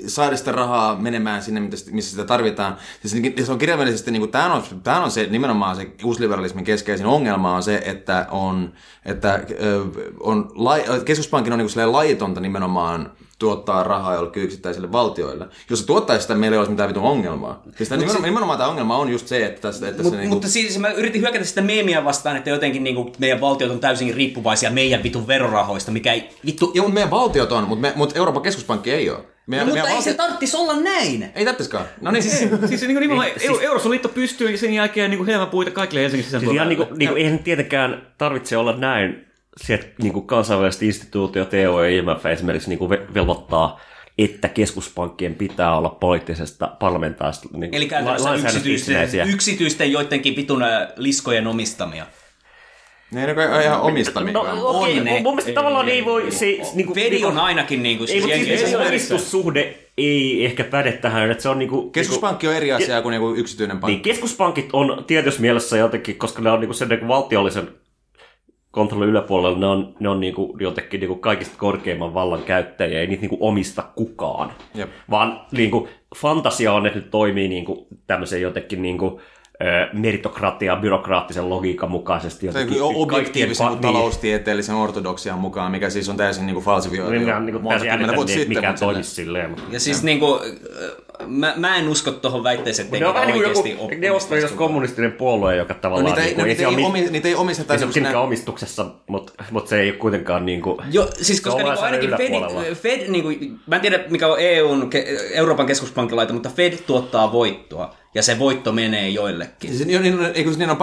[0.06, 2.76] saada sitä rahaa menemään sinne, missä sitä tarvitaan.
[3.04, 7.06] Siis, se on kirjaimellisesti, niin kuin, tämä, on, tämä on se nimenomaan se uusliberalismin keskeisin
[7.06, 8.72] ongelma on se, että on,
[9.04, 9.84] että, ö,
[10.20, 15.46] on lai, keskuspankin on niin kuin laitonta nimenomaan tuottaa rahaa jollekin yksittäisille valtioille.
[15.70, 17.62] Jos se tuottaisi sitä, meillä ei olisi mitään vitun ongelmaa.
[17.76, 20.34] Siis tämä, nimenomaan, nimenomaan tämä ongelma on just se, että, tässä, että Mut, se niinku,
[20.34, 24.14] Mutta siis mä yritin hyökätä sitä meemiä vastaan, että jotenkin niinku meidän valtiot on täysin
[24.14, 26.70] riippuvaisia meidän vitun verorahoista, mikä ei vittu...
[26.74, 29.18] Joo, mutta meidän valtiot on, mutta, me, mutta Euroopan keskuspankki ei ole.
[29.18, 31.32] No, Meidän, mutta meidän ei se tarvitsisi olla näin.
[31.34, 31.86] Ei tarvitsisikaan.
[32.00, 32.22] No niin.
[32.22, 33.60] Siis se niin nimenomaan siis...
[33.60, 36.40] Eurosoliitto pystyy ja sen jälkeen niin puita kaikille Helsingin sisään.
[36.40, 41.78] Siis ihan niinku, niinku, eihän tietenkään tarvitse olla näin, se, että niinku kansainväliset instituutiot, EU
[41.78, 43.80] ja IMF esimerkiksi niinku ve- velvoittaa,
[44.18, 50.62] että keskuspankkien pitää olla poliittisesta parlamentaarista niinku, Eli käytännössä yksityisten, yksityisten joidenkin vitun
[50.96, 52.06] liskojen omistamia.
[53.10, 54.56] Ne ei ole ihan omistamikaan.
[54.58, 55.20] No okei, On ne.
[55.22, 56.30] mun mielestä tavallaan ei voi...
[56.32, 58.04] Se, niinku, Fedi niinku- on ainakin niinku...
[58.08, 61.90] Ei, mutta siis se on omistussuhde ei ehkä päde tähän, että se on niinku...
[61.90, 64.10] Keskuspankki on eri asia kuin joku yksityinen Niin, pankki.
[64.10, 67.68] keskuspankit on tietyssä mielessä jotenkin, koska ne on niinku sen niinku valtiollisen
[68.74, 73.20] kontrollin yläpuolella, ne on, ne on niinku jotenkin niinku kaikista korkeimman vallan käyttäjiä, ei niitä
[73.20, 74.52] niinku omista kukaan.
[74.74, 74.90] Jep.
[75.10, 79.20] Vaan niinku, fantasia on, että ne toimii niinku tämmöisen jotenkin niinku,
[79.92, 82.52] meritokratia, byrokraattisen logiikan mukaisesti.
[82.52, 87.10] Se on objektiivisen kaikkien pa- taloustieteellisen ortodoksian mukaan, mikä siis on täysin niin kuin falsifioitu.
[87.10, 89.50] Niin, jo mikä on niinku monta täysin vuotta niin, silleen- toimisi silleen.
[89.50, 89.64] Mutta...
[89.70, 90.34] Ja siis niinku...
[90.34, 93.84] äh, Mä, mä en usko tohon väitteeseen, että Ne on vähän niin kuin oikeasti joku
[93.84, 96.04] ole neuvostoliitos kommunistinen puolue, joka No, tavallaan...
[96.04, 97.84] niitä, ei, niinku, no, niitä, se ole ei, mi- omi, niitä ei omisteta ei se
[97.84, 100.78] ole kenenkään omistuksessa, mutta, mutta se ei ole kuitenkaan niin kuin...
[100.90, 102.74] Joo, siis koska on niinku lainsäädännön ainakin Fed.
[102.74, 104.90] Fed niinku, mä en tiedä mikä on EUn,
[105.32, 109.76] Euroopan keskuspankin laita, mutta Fed tuottaa voittoa ja se voitto menee joillekin.
[109.76, 110.76] Siis, niin, niin, eikö niin on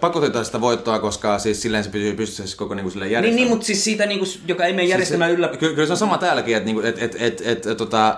[0.00, 3.14] pakotettu, sitä voittoa, koska siis silleen se pysyy pystyssä se koko niin kuin, silleen Niin,
[3.14, 3.44] järjestelmä.
[3.44, 5.48] niin, mutta siis siitä, niinku, joka ei mene järjestelmään se, yllä...
[5.48, 8.16] Kyllä, kyllä se on sama täälläkin, että, niinku, et, et, et, et, et, tota, äh,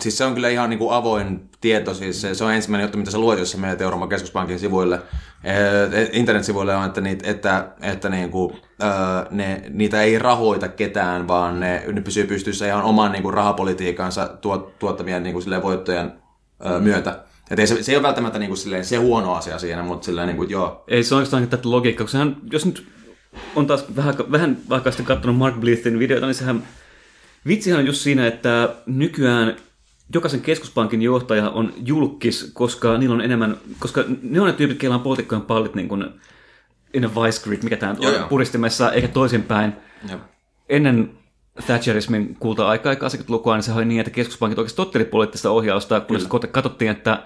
[0.00, 3.10] siis se on kyllä ihan niinku avoin tieto, siis se, se on ensimmäinen juttu, mitä
[3.10, 8.08] sä luet, jos sä menet Euroopan keskuspankin sivuille, äh, internetsivuille on, että, niitä, että, että
[8.08, 13.30] niinku, äh, ne, niitä ei rahoita ketään, vaan ne, ne pysyy pystyssä ihan oman niinku,
[13.30, 16.12] rahapolitiikansa tuot, tuottamien niinku, silleen, voittojen
[16.66, 17.25] äh, myötä.
[17.50, 20.26] Et ei, se, se ei ole välttämättä niinku, silleen, se huono asia siinä, mutta silleen,
[20.26, 22.86] niinku, joo, Ei se oikeastaan tätä logiikkaa, koska sehän, jos nyt
[23.56, 26.62] on taas vähän, vähän vaikka sitten katsonut Mark Bleethin videota, niin sehän
[27.46, 29.56] vitsihän on just siinä, että nykyään
[30.14, 34.96] jokaisen keskuspankin johtaja on julkis, koska niillä on enemmän, koska ne on ne tyypit, keillä
[34.96, 36.04] on poliitikkojen pallit niin kuin
[36.94, 39.72] in a vice grid, mikä tämä on puristimessa, eikä toisinpäin.
[40.68, 41.10] Ennen
[41.66, 46.50] Thatcherismin kulta-aikaa, 80-lukua, niin se oli niin, että keskuspankit oikeasti totteli poliittista ohjausta, kunnes sitten
[46.50, 47.22] katsottiin, että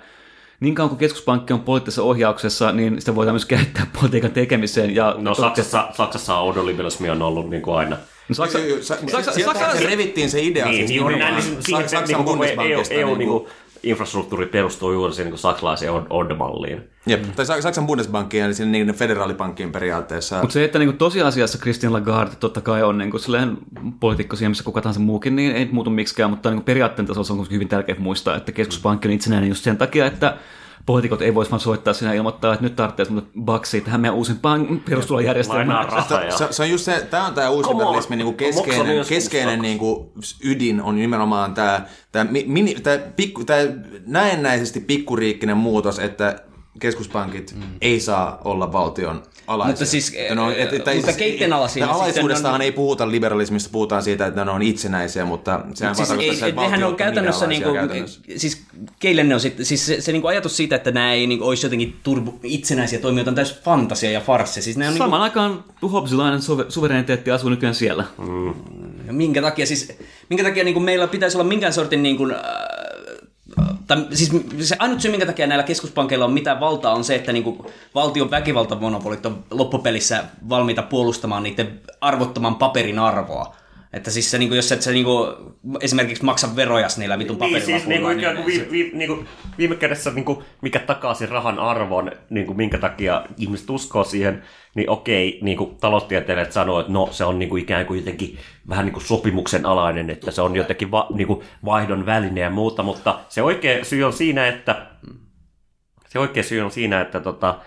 [0.61, 4.95] niin kauan kuin keskuspankki on poliittisessa ohjauksessa, niin sitä voidaan myös käyttää politiikan tekemiseen.
[4.95, 7.97] Ja No Saksassa, Saksassa autoliberalismi on ollut niin kuin aina.
[8.29, 10.67] No, Saksa, Saksa, sieltä Saksa, se revittiin se idea.
[10.67, 12.95] Niin, siis niin niin Saksan niin kuin EU, Bundesbankista.
[12.95, 16.91] EU niin niin kuin- kuin, infrastruktuuri perustuu juuri siihen niin saksalaiseen OD-malliin.
[17.07, 20.41] Jep, tai Sa- Saksan Bundesbankin, eli sinne niiden federaalipankkiin periaatteessa.
[20.41, 23.59] Mutta se, että niinku tosiasiassa Christian Lagarde totta kai on niinku silleen
[24.01, 27.33] poliitikko siihen, missä kuka tahansa muukin, niin ei muutu miksikään, mutta niinku periaatteen tasolla se
[27.33, 30.37] on hyvin tärkeää muistaa, että keskuspankki on itsenäinen just sen takia, että
[30.91, 34.17] poliitikot ei voisi vaan soittaa sinä ja ilmoittaa, että nyt tarvitsee semmoinen baksia tähän meidän
[34.17, 35.69] uusimpaan perustulojärjestelmään.
[35.69, 36.31] Lainaa rahaa.
[36.31, 37.89] Se, se, on just se, tämä on tämä uusi Come on.
[37.89, 39.63] liberalismin niinku Moksa keskeinen, keskeinen kustannusta.
[39.63, 40.13] niinku
[40.45, 43.61] ydin on nimenomaan tämä, tämä, mini, tämä, pikku, tämä
[44.07, 46.37] näennäisesti pikkuriikkinen muutos, että
[46.81, 47.63] keskuspankit mm.
[47.81, 49.71] ei saa olla valtion alaisia.
[49.73, 54.27] Mutta siis, no, eh, mutta keitten alaisia sitten Alaisuudestahan on- ei puhuta liberalismista, puhutaan siitä,
[54.27, 57.73] että ne on itsenäisiä, mutta sehän Siis, vaan ei, tarkoittaa, että nehän on käytännössä, niinku,
[57.73, 58.21] käytännössä.
[58.37, 58.63] siis
[59.01, 61.67] keille ne on sitten, siis se, se niinku ajatus siitä, että nämä ei niinku olisi
[61.67, 64.63] jotenkin turbo, itsenäisiä toimijoita, on täysin fantasia ja farssi.
[64.63, 68.05] Siis ne on Samaan aikaan Hobbesilainen suve- suvereniteetti asuu nykyään siellä.
[68.19, 68.57] Niinku,
[69.13, 69.93] minkä takia, siis,
[70.29, 72.39] minkä takia niinku meillä pitäisi olla minkään sortin niinku, äh,
[73.91, 77.33] tai siis se ainut syy, minkä takia näillä keskuspankeilla on mitään valtaa, on se, että
[77.33, 83.57] niinku valtion väkivaltamonopolit on loppupelissä valmiita puolustamaan niiden arvottoman paperin arvoa.
[83.93, 85.27] Että siis se, niinku, jos et sä niinku,
[85.81, 89.25] esimerkiksi maksa veroja niillä vitun Niin, paperilapuilla, siis ikään kuin niin, vi, vi, niinku,
[89.59, 94.43] viime kädessä niinku, mikä takaa sen rahan arvon, niinku, minkä takia ihmiset uskoo siihen,
[94.75, 99.01] niin okei, niinku, taloustieteilijät sanoo, että no se on niinku, ikään kuin jotenkin vähän niinku
[99.01, 103.85] sopimuksen alainen, että se on jotenkin va, niinku, vaihdon väline ja muuta, mutta se oikea
[103.85, 104.87] syy on siinä, että
[106.09, 107.59] se oikea syy on siinä, että tota,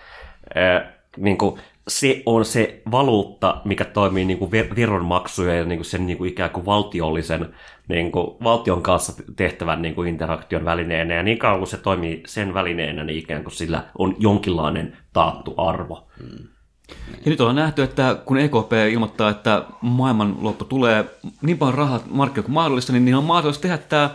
[0.54, 5.78] ää, niin kuin, se on se valuutta, mikä toimii niin kuin ver- veronmaksuja ja niin
[5.78, 7.54] kuin sen niin kuin ikään kuin valtiollisen
[7.88, 11.14] niin kuin valtion kanssa tehtävän niin kuin interaktion välineenä.
[11.14, 15.54] Ja niin kauan kuin se toimii sen välineenä, niin ikään kuin sillä on jonkinlainen taattu
[15.56, 16.08] arvo.
[17.10, 21.04] Ja nyt ollaan nähty, että kun EKP ilmoittaa, että maailmanloppu tulee
[21.42, 24.10] niin paljon rahaa markkinoilla kuin mahdollista, niin, niin on mahdollista tehdä tämä,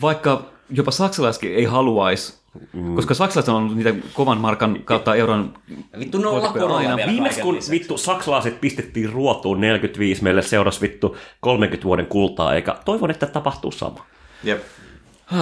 [0.00, 2.39] vaikka jopa saksalaiskin ei haluaisi,
[2.72, 2.94] mm.
[2.94, 5.54] koska saksalaiset on niitä kovan markan kautta euron
[5.98, 7.70] Vittu nolla vielä Viimeksi kun lisäksi.
[7.70, 13.72] vittu saksalaiset pistettiin ruotuun 45, meille seurasi vittu 30 vuoden kultaa, eikä toivon, että tapahtuu
[13.72, 14.06] sama.
[14.44, 14.62] Jep.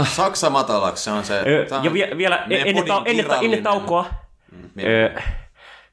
[0.04, 1.42] Saksa matalaksi, se on se...
[1.46, 4.06] Ö, tää on ja vie, vielä ennen, ta, podin ennen, ta, ennen taukoa,
[4.82, 5.20] ö,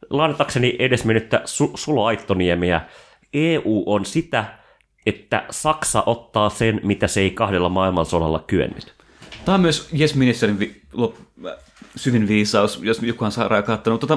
[0.10, 2.82] lainatakseni edesmennyttä Su, Sulo Aittoniemiä,
[3.34, 4.45] EU on sitä,
[5.06, 8.93] että Saksa ottaa sen, mitä se ei kahdella maailmansodalla kyennyt.
[9.45, 11.50] Tämä on myös Yes Ministerin vi- lop-
[11.96, 14.02] syvin viisaus, jos joku on sairaan kattonut.
[14.02, 14.16] Tota,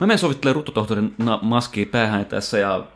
[0.00, 2.86] mä menen sovittelemaan ruttotohtorin maskiin päähän tässä ja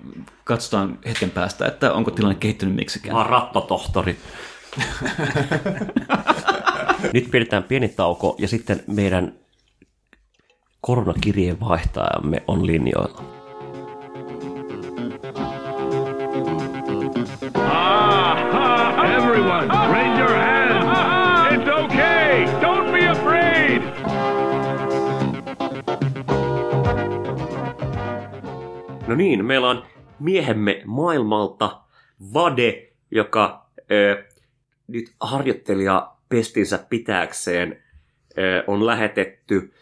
[0.44, 3.14] katsotaan hetken päästä, että onko tilanne kehittynyt miksikään.
[3.14, 4.16] Mä oon rattotohtori.
[7.12, 9.34] Nyt pidetään pieni tauko ja sitten meidän
[10.80, 13.35] koronakirjeen vaihtajamme on linjoilla.
[29.06, 29.86] No niin, meillä on
[30.18, 31.80] miehemme maailmalta
[32.34, 34.24] Vade, joka ö,
[34.86, 37.82] nyt harjoittelija pestinsä pitääkseen
[38.38, 39.74] ö, on lähetetty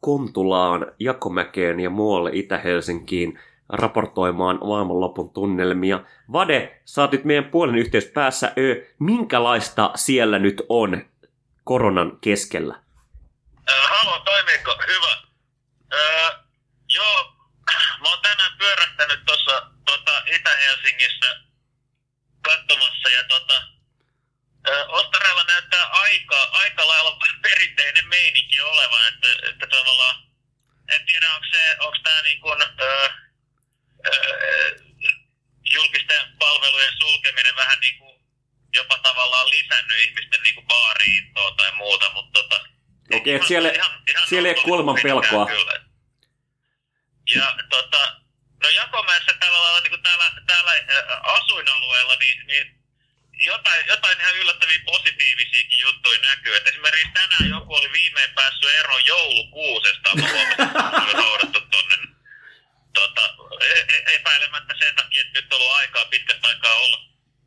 [0.00, 6.00] Kontulaan, Jakomäkeen ja muualle Itä-Helsinkiin raportoimaan maailmanlopun tunnelmia.
[6.32, 8.52] Vade, oot nyt meidän puolen yhteys päässä.
[8.58, 11.04] Ö, minkälaista siellä nyt on
[11.64, 12.80] koronan keskellä?
[13.88, 14.74] Halo, toimiiko?
[14.86, 15.28] Hyvä.
[15.94, 16.30] Öö,
[16.94, 17.38] joo,
[18.00, 18.47] mä oon tänään
[18.98, 21.40] pyörähtänyt tuossa tota, Itä-Helsingissä
[22.42, 23.62] katsomassa ja tota,
[24.68, 30.16] öö, Ostareella näyttää aika, aika lailla perinteinen meininki olevan, että, että tavallaan,
[30.88, 33.08] en tiedä onko se, onko tää niin kuin, öö,
[34.06, 34.78] öö,
[35.74, 38.18] julkisten palvelujen sulkeminen vähän niin kuin
[38.74, 42.64] jopa tavallaan lisännyt ihmisten niin kuin baariintoa tai muuta, mutta tota,
[43.12, 43.72] Okei, siellä,
[44.28, 45.46] siellä ei ole kuoleman pelkoa.
[45.46, 45.80] Kyllä.
[47.34, 48.18] Ja tota,
[48.62, 50.72] no Jakomäessä tällä lailla niin kuin täällä, täällä
[51.22, 52.78] asuinalueella, niin, niin
[53.44, 56.56] jotain, jotain ihan yllättäviä positiivisiakin juttuja näkyy.
[56.56, 60.16] Et esimerkiksi tänään joku oli viimein päässyt eroon joulukuusesta.
[60.16, 61.96] Mä huomasin, noudattu tonne.
[62.94, 66.98] Tota, e- e- epäilemättä sen takia, että nyt on ollut aikaa pitkästä aikaa olla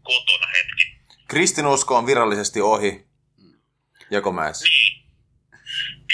[0.04, 0.97] kotona hetki.
[1.28, 3.06] Kristinusko on virallisesti ohi
[4.12, 4.65] Jakomäessä.
[4.65, 5.01] Niin.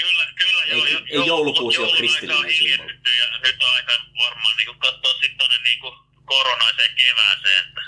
[0.00, 0.84] Kyllä, kyllä joo.
[0.86, 3.92] Ei- ei joulukuusi ole kristillinen on hiljennytty ja nyt on aika
[4.24, 5.80] varmaan niin katsoa sitten tonne niin
[6.24, 7.64] koronaiseen kevääseen.
[7.68, 7.80] Että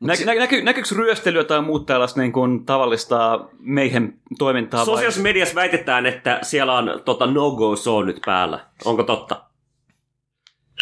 [0.00, 4.78] Nä, nä, näky, näkyykö ryöstelyä tai muut tällaista niin kuin tavallista meihin toimintaa?
[4.78, 8.66] vai- Sosiaalisessa mediassa väitetään, että siellä on tota, no-go zone nyt päällä.
[8.84, 9.34] Onko totta?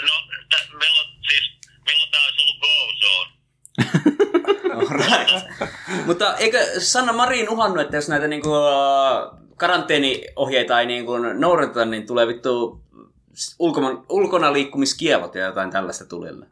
[0.02, 0.14] No,
[0.50, 1.50] tä, meillä on siis,
[1.86, 2.68] milloin tää olisi ollut go
[3.00, 3.30] zone?
[4.88, 5.46] Alright.
[6.06, 11.84] Mutta eikö Sanna Marin uhannut, että jos näitä niinku, äh, karanteeniohjeita ei niin kuin noudateta,
[11.84, 12.84] niin tulee vittu
[13.58, 16.46] ulkona, ulkona liikkumiskielot ja jotain tällaista tulille.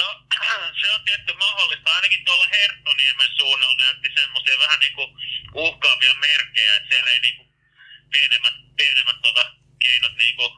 [0.00, 0.06] No,
[0.80, 1.90] se on tietty mahdollista.
[1.90, 5.10] Ainakin tuolla Herttoniemen suunnalla näytti semmoisia vähän niin kuin
[5.54, 7.48] uhkaavia merkkejä, että siellä ei niin kuin
[8.12, 9.44] pienemmät, pienemmät tuota
[9.78, 10.52] keinot niin kuin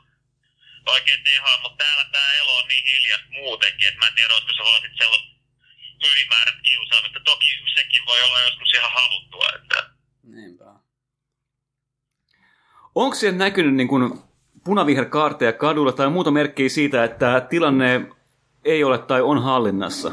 [0.87, 4.53] oikein tehoa, mutta täällä tämä elo on niin hiljasta muutenkin, että mä en tiedä, olisiko
[4.53, 5.37] se vaan sitten sellaista
[6.11, 7.21] ylimääräistä kiusaamista.
[7.21, 9.49] Toki sekin voi olla joskus ihan haluttua.
[9.55, 9.91] Että...
[10.23, 10.86] Niinpä.
[12.97, 14.03] Onko siellä näkynyt niin kuin
[14.65, 18.01] punaviherkaarteja kadulla tai muuta merkkiä siitä, että tilanne
[18.65, 20.09] ei ole tai on hallinnassa?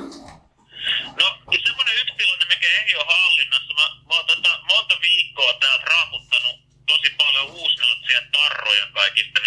[1.21, 1.27] No,
[1.65, 3.73] semmoinen yksi tilanne, mikä ei ole hallinnassa.
[3.73, 9.39] Mä, mä oon tota monta viikkoa täältä raaputtanut tosi paljon uusnatsien tarroja kaikista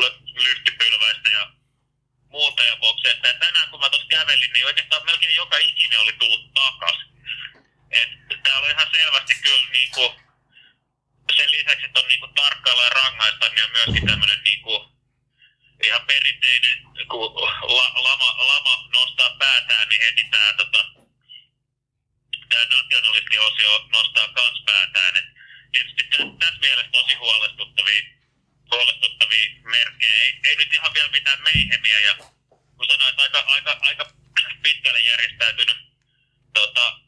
[0.00, 1.50] ly- lyhtipylväistä ja
[2.28, 3.28] muuta ja bokseista.
[3.28, 6.98] Ja tänään kun mä tuossa kävelin, niin oikeastaan melkein joka ikinen oli tullut takas.
[7.90, 10.27] Et täällä on ihan selvästi kyllä niinku, sen
[11.68, 14.74] lisäksi, että on niinku tarkkailla ja rangaista, niin on myöskin tämmönen niinku,
[15.84, 16.78] ihan perinteinen,
[17.08, 17.34] kun
[17.76, 20.84] la, lama, lama nostaa päätään, niin heti tämä tota,
[22.48, 25.16] tää nationalistiosio nostaa kans päätään.
[25.16, 25.24] Et
[25.72, 28.02] tietysti tä- tässä mielessä tosi huolestuttavia,
[28.72, 30.14] huolestuttavia merkkejä.
[30.22, 32.14] Ei, ei nyt ihan vielä mitään meihemiä ja
[32.76, 34.12] kun sanoin, että aika, aika, aika
[34.62, 35.76] pitkälle järjestäytynyt
[36.54, 36.98] tota,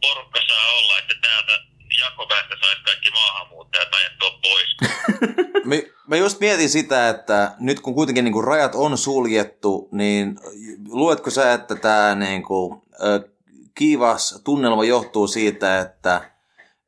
[0.00, 4.76] porukka saa olla, että täältä jakoväestä saisi kaikki maahanmuuttajat ajettua pois.
[5.64, 5.74] Mä,
[6.06, 10.36] mä just mietin sitä, että nyt kun kuitenkin niin kuin rajat on suljettu, niin
[10.88, 12.82] luetko sä, että tämä niin kuin,
[13.74, 16.30] kiivas tunnelma johtuu siitä, että,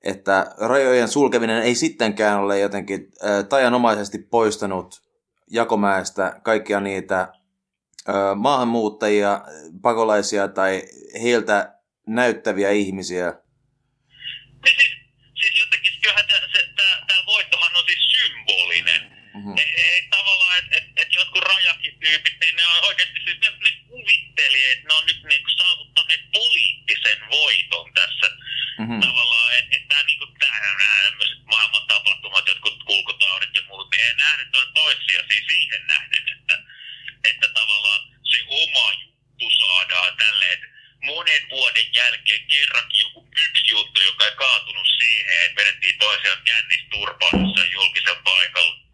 [0.02, 3.12] että rajojen sulkeminen ei sittenkään ole jotenkin
[3.48, 5.02] tajanomaisesti poistanut
[5.50, 7.32] Jakomäestä kaikkia niitä
[8.36, 9.40] maahanmuuttajia,
[9.82, 10.82] pakolaisia tai
[11.22, 11.74] heiltä
[12.06, 13.34] näyttäviä ihmisiä?
[14.64, 14.92] Niin siis,
[15.40, 16.26] siis jotenkin kyllähän
[17.06, 19.02] tää voittohan on siis symbolinen.
[19.34, 19.58] Mm-hmm.
[19.58, 23.72] Ei, ei tavallaan, että et, et jotkut rajakityypit, niin ne on oikeasti siis, ne, ne
[23.88, 28.28] kuvitteli, että ne on nyt niinku saavuttaneet poliittisen voiton tässä.
[28.78, 29.00] Mm-hmm.
[29.00, 34.06] Tavallaan, että et tää niinku tää, nämä tämmöiset maailman tapahtumat, jotkut kulkutaudit ja muut, niin
[34.06, 36.58] ei nähnyt noin toisia siis siihen nähden, että,
[37.30, 40.66] että tavallaan se oma juttu saadaan tälleen, että
[41.00, 46.88] monen vuoden jälkeen kerrankin joku yksi juttu, joka ei kaatunut siihen, että vedettiin toisiaan kännistä
[46.90, 48.84] turpaan jossain julkisen paikalla.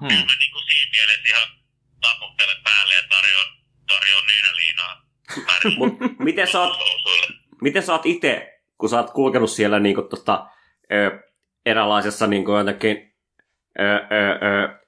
[0.00, 0.08] Hmm.
[0.08, 1.48] Kyllä mä niinku siinä mielessä ihan
[2.00, 5.06] taputtelen päälle ja tarjoan, tarjoan nenäliinaa.
[5.76, 6.78] Mut miten sä oot,
[7.62, 10.46] miten sä oot itse, kun sä oot kulkenut siellä niinku tosta,
[10.92, 11.20] ö,
[11.66, 13.14] eräänlaisessa niinku jotenkin
[13.78, 13.98] ö, ö,
[14.46, 14.86] ö,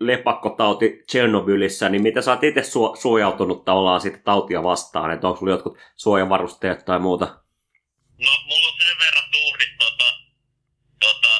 [0.00, 5.10] lepakkotauti Tchernobylissä, niin miten sä oot itse su- suojautunut tavallaan siitä tautia vastaan?
[5.10, 7.24] Että onko sulla jotkut suojavarusteet tai muuta?
[8.24, 10.08] No, mulla on sen verran tuhdit tota,
[11.00, 11.34] tota,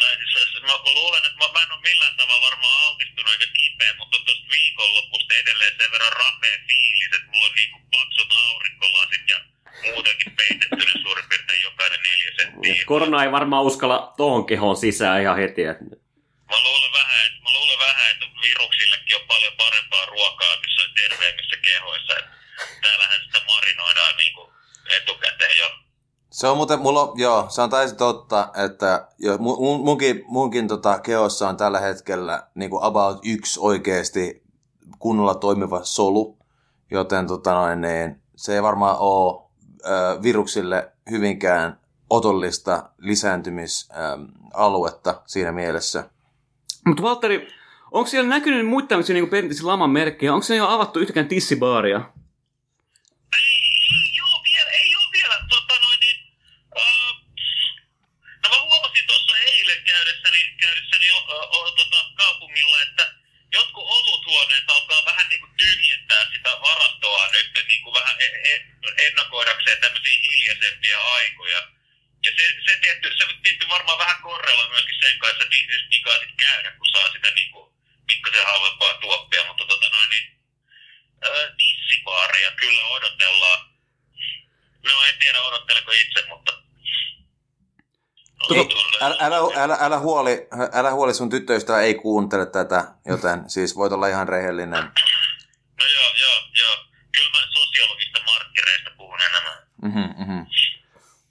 [0.00, 3.48] tai siis mä, mä luulen, että mä, mä en ole millään tavalla varmaan altistunut eikä
[3.58, 8.30] kipeä, mutta on tosta viikonlopusta edelleen sen verran rapea fiilis, että mulla on niinku paksut
[8.46, 9.38] aurinkolasit ja
[9.84, 12.00] muutenkin peitettynä suurin piirtein jokainen
[12.66, 12.84] senttiä.
[12.86, 15.64] Korona ei varmaan uskalla tohon kehoon sisään ihan heti.
[15.64, 15.84] Että...
[15.84, 20.94] Mä luulen vähän, että, mä luulen vähän, että viruksillekin on paljon parempaa ruokaa missä on
[20.94, 22.12] terveemmissä kehoissa.
[22.18, 22.30] Että
[22.82, 24.52] täällähän sitä marinoidaan niinku
[24.96, 25.70] etukäteen jo.
[26.30, 30.68] Se on muuten, mulla on, joo, se on täysin totta, että jo, mun, munkin, munkin
[30.68, 34.42] tota, kehossa on tällä hetkellä niin kuin about yksi oikeasti
[34.98, 36.38] kunnolla toimiva solu,
[36.90, 39.50] joten tota noin, niin, se ei varmaan ole
[39.86, 46.10] ö, viruksille hyvinkään otollista lisääntymisaluetta siinä mielessä.
[46.86, 47.48] Mutta Valtteri,
[47.90, 50.34] onko siellä näkynyt muita tämmöisiä niin perinteisiä laman merkkejä?
[50.34, 52.00] Onko se jo avattu yhtäkään tissibaaria?
[53.38, 55.34] Ei oo vielä, ei oo vielä.
[55.48, 56.16] Tota noin niin,
[56.76, 57.16] uh,
[58.42, 63.14] no mä huomasin tuossa eilen käydessäni, käydessäni o, o, o, tota, kaupungilla, että
[63.52, 68.66] jotkut oluthuoneet alkaa vähän niinku tyhjentää sitä varastoa nyt niinku vähän e, e,
[69.06, 71.68] ennakoidakseen tämmöisiä hiljaisempia aikoja.
[72.24, 74.94] Ja se, se, tietty, se tietty varmaan vähän korrella myöskin
[75.90, 77.74] digaa sit käydä, kun saa sitä niinku
[78.06, 80.40] pikkasen halvempaa tuoppia, mutta tota noin niin,
[81.56, 83.70] tissibaareja kyllä odotellaan.
[84.84, 86.52] No en tiedä odotteleko itse, mutta...
[89.00, 93.92] Älä, älä, älä, älä, huoli, älä huoli, sun tyttöystävä ei kuuntele tätä, joten siis voit
[93.92, 94.84] olla ihan rehellinen.
[95.78, 96.76] No joo, joo, joo.
[97.14, 99.58] Kyllä mä sosiologista markkereista puhun enemmän.
[99.82, 100.46] Mm-hmm, mm-hmm.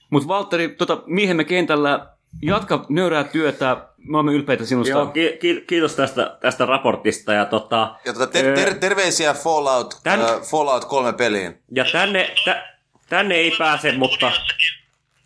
[0.09, 3.77] Mutta Valtteri, tota, miehemme kentällä, jatka nöyrää työtä.
[3.97, 4.91] Me olemme ylpeitä sinusta.
[4.91, 7.33] Joo, ki- ki- kiitos tästä, tästä raportista.
[7.33, 11.61] Ja, tota, Ja tota, ter- ter- terveisiä Fallout, Tän- äh, Fallout 3 peliin.
[11.75, 12.73] ja tänne, tä,
[13.09, 14.31] tänne ei pääse, mutta...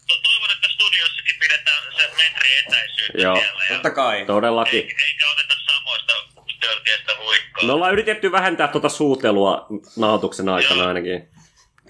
[0.08, 3.36] To- toivon, että studiossakin pidetään se metri etäisyyttä Joo.
[3.36, 3.64] siellä.
[3.70, 4.26] Ja Totta kai.
[4.26, 4.80] Todellakin.
[4.80, 6.14] eikä, eikä oteta samoista
[6.62, 7.64] tölkeistä huikkaa.
[7.66, 11.30] Me ollaan yritetty vähentää tuota suutelua nauhoituksen aikana ainakin.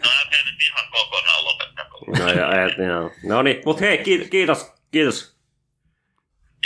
[0.03, 1.99] No älkää nyt ihan kokonaan lopettako.
[2.19, 3.11] No, ja, et, joo.
[3.23, 5.35] no niin, mutta hei, ki- kiitos, kiitos.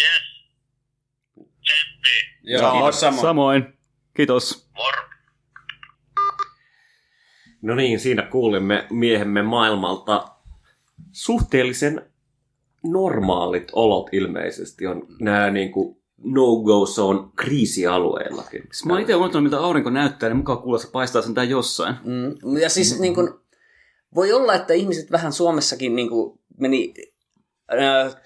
[0.02, 0.22] Yes.
[2.44, 3.22] Joo, kiitos samoin.
[3.22, 3.78] Samoin.
[4.14, 4.70] Kiitos.
[4.76, 5.02] Moro.
[7.62, 10.28] No niin, siinä kuulimme miehemme maailmalta
[11.12, 12.12] suhteellisen
[12.84, 18.62] normaalit olot ilmeisesti on nämä niin kuin no-go zone kriisialueillakin.
[18.62, 21.96] Siis Mä oon itse unohtanut, miltä aurinko näyttää, niin mukaan kuulla se paistaa sentään jossain.
[22.04, 22.58] Mm.
[22.58, 23.30] Ja siis niin kuin,
[24.16, 26.94] voi olla, että ihmiset vähän Suomessakin niin kuin, meni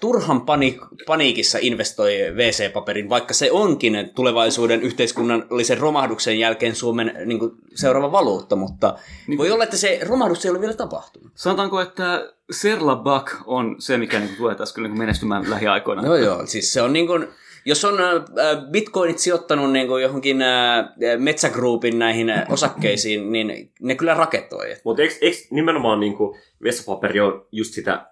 [0.00, 7.52] turhan pani, paniikissa investoi WC-paperin, vaikka se onkin tulevaisuuden yhteiskunnallisen romahduksen jälkeen Suomen niin kuin,
[7.74, 8.94] seuraava valuutta, mutta
[9.26, 11.32] niin voi olla, että se romahdus ei ole vielä tapahtunut.
[11.34, 16.04] Sanotaanko, että Serla Buck on se, mikä niin tulee tässä kyllä niin menestymään lähiaikoina.
[16.04, 16.46] Joo, joo.
[16.46, 17.28] Siis se on niin kuin,
[17.64, 20.84] jos on äh, bitcoinit sijoittanut niin kuin johonkin äh,
[21.18, 24.76] metsägruupin näihin äh, osakkeisiin, niin ne kyllä raketoi.
[24.84, 28.06] Mutta eikö, eikö nimenomaan niin kuin vessapaperi on just sitä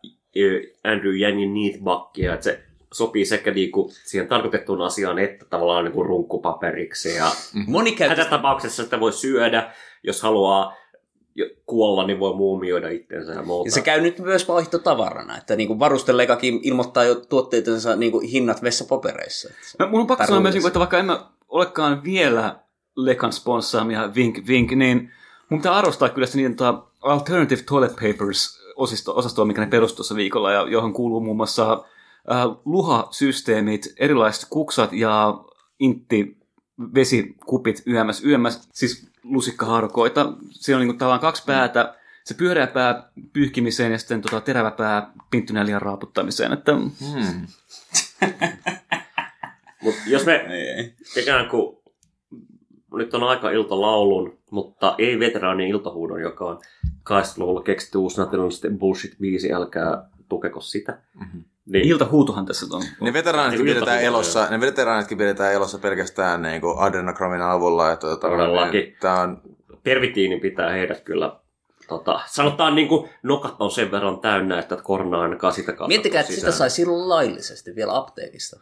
[0.85, 2.63] Andrew Yanin Neathbuckia, että se
[2.93, 7.15] sopii sekä niin kuin siihen tarkoitettuun asiaan, että tavallaan niin kuin runkkupaperiksi.
[7.15, 7.31] Ja
[7.67, 9.73] Moni käyttää hätätapauksessa sitä voi syödä,
[10.03, 10.77] jos haluaa
[11.67, 13.69] kuolla, niin voi muumioida itsensä ja muuta.
[13.69, 18.63] Ja se käy nyt myös vaihtotavarana, että niin varustelekakin ilmoittaa jo tuotteidensa niin kuin hinnat
[18.63, 19.51] vessapapereissa.
[19.79, 22.61] Mä, mun on pakko sanoa myös, että vaikka en mä olekaan vielä
[22.97, 25.13] Lekan sponssaamia vink vink, niin
[25.49, 29.97] mun pitää arvostaa kyllä sitä niiden tota Alternative Toilet Papers osisto, osastoa, mikä ne perusti
[29.97, 31.73] tuossa viikolla, ja johon kuuluu muun muassa
[32.31, 35.45] äh, luhasysteemit, erilaiset kuksat ja
[35.79, 36.37] intti
[36.95, 40.33] vesikupit yömmäs yömmäs, siis lusikkahaarukoita.
[40.51, 45.13] Siinä on niin tavallaan kaksi päätä, se pyöreä pää pyyhkimiseen ja sitten tota terävä pää
[45.31, 46.53] pinttynäliän raaputtamiseen.
[46.53, 47.47] Että, Hmm.
[49.83, 50.47] Mut jos me
[51.17, 51.80] ikään kuin,
[52.93, 56.61] nyt on aika iltalaulun, mutta ei veteraanin iltahuudon, joka on
[57.11, 60.99] 80-luvulla keksitty uusi nationalisten bullshit-biisi, älkää tukeko sitä.
[61.21, 61.45] Mm-hmm.
[61.67, 62.83] Niin, iltahuutohan tässä on.
[63.01, 67.93] Ne veteraanitkin Niin, pidetään elossa, ne veteraanitkin pidetään elossa pelkästään niin kuin adrenokromin avulla.
[67.93, 68.81] Että, tota, Todellakin.
[68.81, 69.43] niin, tää on,
[69.83, 71.37] Pervitiini pitää heidät kyllä,
[71.89, 76.21] tota, sanotaan niin kuin nokat on sen verran täynnä, että korona ainakaan sitä kautta Miettikää,
[76.21, 78.61] että sitä sai silloin laillisesti vielä apteekista.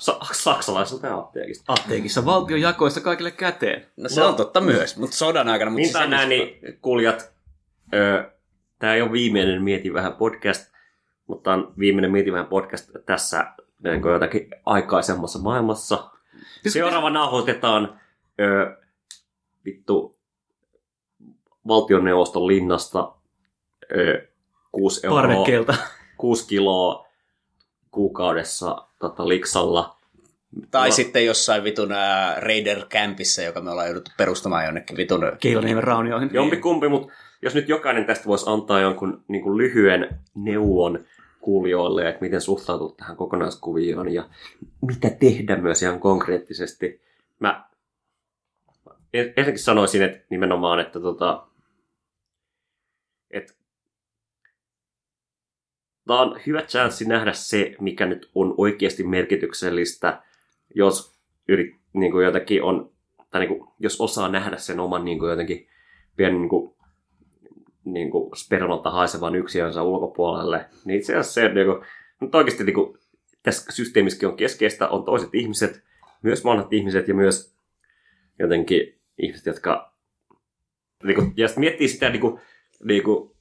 [0.00, 1.72] Sa- saksalaiselta ja apteekista.
[1.72, 3.86] Apteekissa valtio jakoi sitä kaikille käteen.
[3.96, 5.70] No se on totta myös, mutta sodan aikana.
[5.70, 7.32] Mutta Niin tai näin, niin kuulijat,
[8.78, 10.72] tämä ei ole viimeinen Mieti vähän podcast,
[11.26, 13.46] mutta on viimeinen Mieti vähän podcast tässä
[13.84, 16.10] niin kuin jotakin aikaisemmassa maailmassa.
[16.68, 18.00] Seuraava nauhoitetaan
[18.40, 18.76] ö,
[19.64, 20.18] vittu
[21.66, 23.12] valtioneuvoston linnasta
[23.96, 24.28] ö,
[24.72, 25.74] 6 euroa, Parvekkeelta.
[26.16, 27.09] 6 kiloa
[27.90, 29.96] kuukaudessa tota, liksalla.
[30.70, 30.94] Tai No.
[30.94, 35.20] sitten jossain vitun ää, Raider Campissa, joka me ollaan jouduttu perustamaan jonnekin vitun...
[35.40, 36.30] Keiloniemen raunioihin.
[36.32, 37.12] Jompikumpi, mutta
[37.42, 41.04] jos nyt jokainen tästä voisi antaa jonkun niin kuin lyhyen neuvon
[41.40, 44.28] kuulijoille, että miten suhtautua tähän kokonaiskuvioon ja
[44.86, 47.00] mitä tehdä myös ihan konkreettisesti.
[47.38, 47.64] Mä
[49.14, 51.46] en- ensinnäkin sanoisin, että nimenomaan, että tota,
[53.30, 53.52] että
[56.10, 60.22] tämä on hyvä chanssi nähdä se, mikä nyt on oikeasti merkityksellistä,
[60.74, 61.14] jos
[61.48, 62.92] yrit, niin kuin jotakin on,
[63.30, 65.68] tai niin kuin, jos osaa nähdä sen oman niin kuin jotenkin
[66.16, 66.74] pienen niin kuin,
[67.84, 71.86] niin kuin spermalta haisevan yksiönsä ulkopuolelle, niin itse asiassa se, niin kuin,
[72.20, 72.98] nyt oikeasti niin kuin,
[73.42, 75.84] tässä systeemissäkin on keskeistä, on toiset ihmiset,
[76.22, 77.56] myös vanhat ihmiset ja myös
[78.38, 79.94] jotenkin ihmiset, jotka
[81.04, 82.40] niin kuin, ja sitten miettii sitä, niin kuin,
[82.84, 83.36] niin kuin,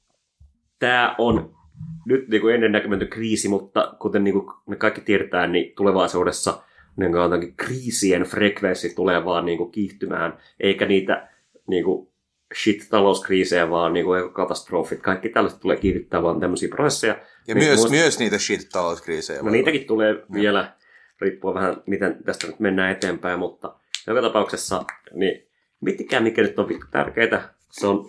[0.79, 1.58] tämä on
[2.05, 6.63] nyt niin kuin ennennäkemätön kriisi, mutta kuten niin kuin me kaikki tiedetään, niin tulevaisuudessa
[6.97, 11.29] niin kuin kriisien frekvenssi tulee vaan niin kuin kiihtymään, eikä niitä
[11.67, 12.09] niin kuin
[12.55, 15.01] shit-talouskriisejä, vaan niin kuin katastrofit.
[15.01, 17.17] Kaikki tällaiset tulee kiihdyttää vaan tämmöisiä prosesseja.
[17.47, 19.41] ja Niin, myös, muist- myös niitä shit-talouskriisejä.
[19.41, 20.73] No niitäkin tulee vielä,
[21.21, 23.75] riippuu vähän miten tästä nyt mennään eteenpäin, mutta
[24.07, 25.47] joka tapauksessa, niin
[25.81, 27.53] miettikää mikä nyt on vittu tärkeää.
[27.71, 28.07] Se on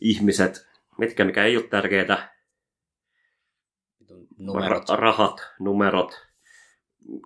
[0.00, 0.66] ihmiset,
[0.98, 2.35] miettikää mikä ei ole tärkeää.
[4.38, 4.88] Numerot.
[4.88, 6.26] Ra- rahat, numerot.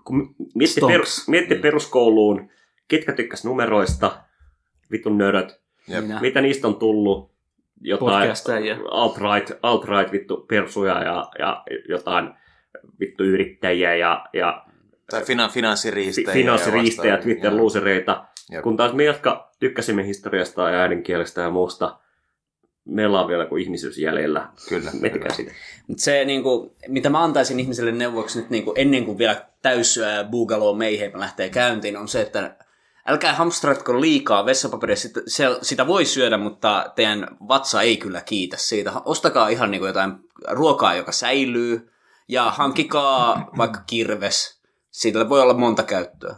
[0.05, 2.51] Kun mietti, perus, mietti peruskouluun,
[2.89, 4.23] ketkä tykkäs numeroista,
[4.91, 6.05] vitun nöröt, Jep.
[6.21, 7.31] Mitä niistä on tullut,
[7.81, 8.31] jotain
[8.91, 12.31] alt-right, alt-right vittu persuja ja, ja jotain
[13.01, 14.65] vittu yrittäjiä ja, ja
[15.11, 16.27] Tai fina, finanssiriistejä.
[16.27, 17.35] fi- finanssiriistejä, ja vastaavia.
[17.35, 17.61] Twitter Joo.
[17.61, 18.25] luusereita.
[18.51, 18.63] Jep.
[18.63, 21.99] Kun taas me, jotka tykkäsimme historiasta ja äidinkielestä ja muusta,
[22.91, 24.49] meillä on vielä kuin ihmisyys jäljellä.
[24.69, 25.35] Kyllä, kyllä.
[25.35, 25.53] sitä.
[25.87, 29.47] Mutta se, niin kuin, mitä mä antaisin ihmiselle neuvoksi nyt niin kuin, ennen kuin vielä
[29.63, 32.57] täys Boogaloo Mayhem lähtee käyntiin, on se, että
[33.07, 34.97] älkää hamstratko liikaa vessapaperia.
[34.97, 38.93] Sitä, se, sitä voi syödä, mutta teidän vatsa ei kyllä kiitä siitä.
[39.05, 40.13] Ostakaa ihan niin kuin jotain
[40.51, 41.91] ruokaa, joka säilyy,
[42.29, 44.61] ja hankkikaa vaikka kirves.
[44.91, 46.37] Siitä voi olla monta käyttöä.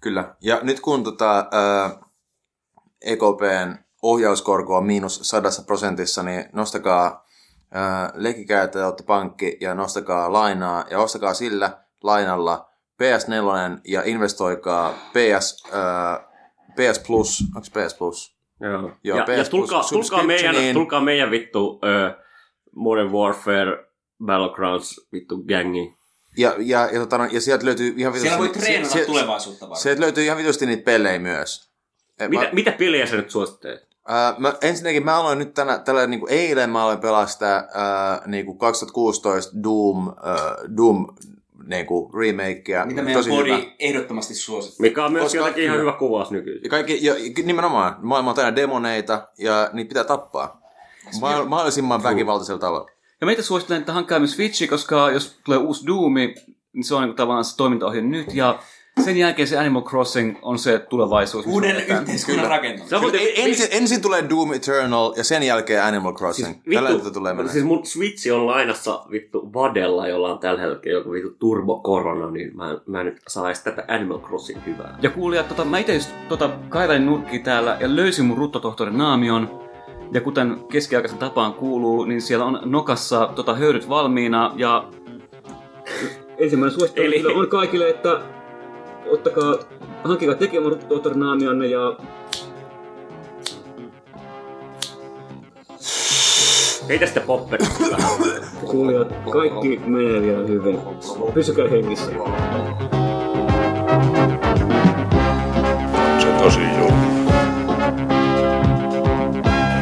[0.00, 0.34] Kyllä.
[0.40, 1.98] Ja nyt kun tota, ää,
[3.00, 7.24] EKPn ohjauskorko on miinus sadassa prosentissa, niin nostakaa
[7.70, 12.70] ää, leikkikäyttäjä, olette pankki ja nostakaa lainaa ja ostakaa sillä lainalla
[13.02, 15.62] PS4 ja investoikaa PS,
[16.76, 18.34] PS Plus, onko PS Plus?
[18.60, 18.90] Joo.
[19.04, 20.74] Joo, ja, ja PS tulkaa, Plus tulkaa, meidän, subscriptioniin.
[20.74, 22.16] tulkaa meidän vittu ö,
[22.76, 23.86] Modern Warfare
[24.24, 25.96] Battlegrounds vittu gangi.
[26.36, 29.60] Ja, ja, ja, tota, no, ja sieltä löytyy ihan Siellä voi vitusti- treenata sie- tulevaisuutta
[29.66, 29.80] varmaan.
[29.80, 31.70] Sieltä löytyy ihan vitusti niitä pelejä myös.
[32.20, 33.93] Et Mitä, mä, mitä peliä sä nyt suosittelet?
[34.38, 38.22] Mä, ensinnäkin mä aloin nyt tänä, tällä niin kuin eilen mä aloin pelaa sitä ää,
[38.26, 41.06] niin kuin 2016 Doom, ää, Doom
[41.66, 42.86] niin kuin remakea.
[42.86, 43.62] Mitä meidän Tosi body hyvä.
[43.78, 44.82] ehdottomasti suosittaa.
[44.84, 46.60] Mikä on myös Koska- jotenkin ihan hyvä kuvaus nykyisin.
[46.64, 50.60] Ja kaikki, ja, nimenomaan, maailma on täynnä demoneita ja niitä pitää tappaa.
[51.20, 52.90] Ma- mahdollisimman väkivaltaisella tavalla.
[53.20, 56.34] Ja meitä suosittelen, että hankkaa myös Switchi, koska jos tulee uusi Doomi,
[56.72, 58.58] niin se on niin tavallaan se toimintaohje nyt, ja
[59.00, 61.46] sen jälkeen se Animal Crossing on se tulevaisuus.
[61.46, 63.00] Uuden yhteiskunnan rakentaminen.
[63.00, 66.48] Kyllä, en- ensin, ensin tulee Doom Eternal ja sen jälkeen Animal Crossing.
[66.48, 67.52] Tällä vittu, hetkellä tulee mennä.
[67.52, 72.30] siis mun Switch on lainassa vittu Vadella, jolla on tällä hetkellä joku vittu turbo korona,
[72.30, 74.98] niin mä, mä nyt saa edes tätä Animal Crossing hyvää.
[75.02, 79.64] Ja kuulijat, tota, mä itse tota, kaivelin nurkki täällä ja löysin mun ruttotohtori Naamion.
[80.12, 84.88] Ja kuten keskiaikaisen tapaan kuuluu, niin siellä on nokassa tota, höyryt valmiina ja
[86.38, 87.34] ensimmäinen suosittelu Eli...
[87.34, 88.20] on kaikille, että
[89.10, 89.54] ottakaa,
[90.04, 91.96] hankkikaa tekemään ruttotohtori Naamionne ja
[96.88, 97.64] Heitä sitten popperi.
[98.70, 100.80] kuulijat, kaikki menee vielä hyvin.
[101.34, 102.12] Pysykää hengissä.
[106.18, 107.04] Se tosi julma.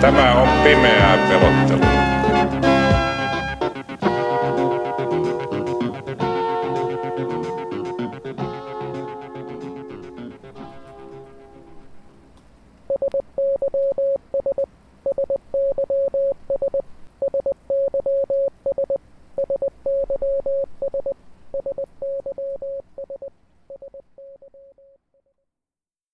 [0.01, 2.02] Tämä on pimeää pelottelua.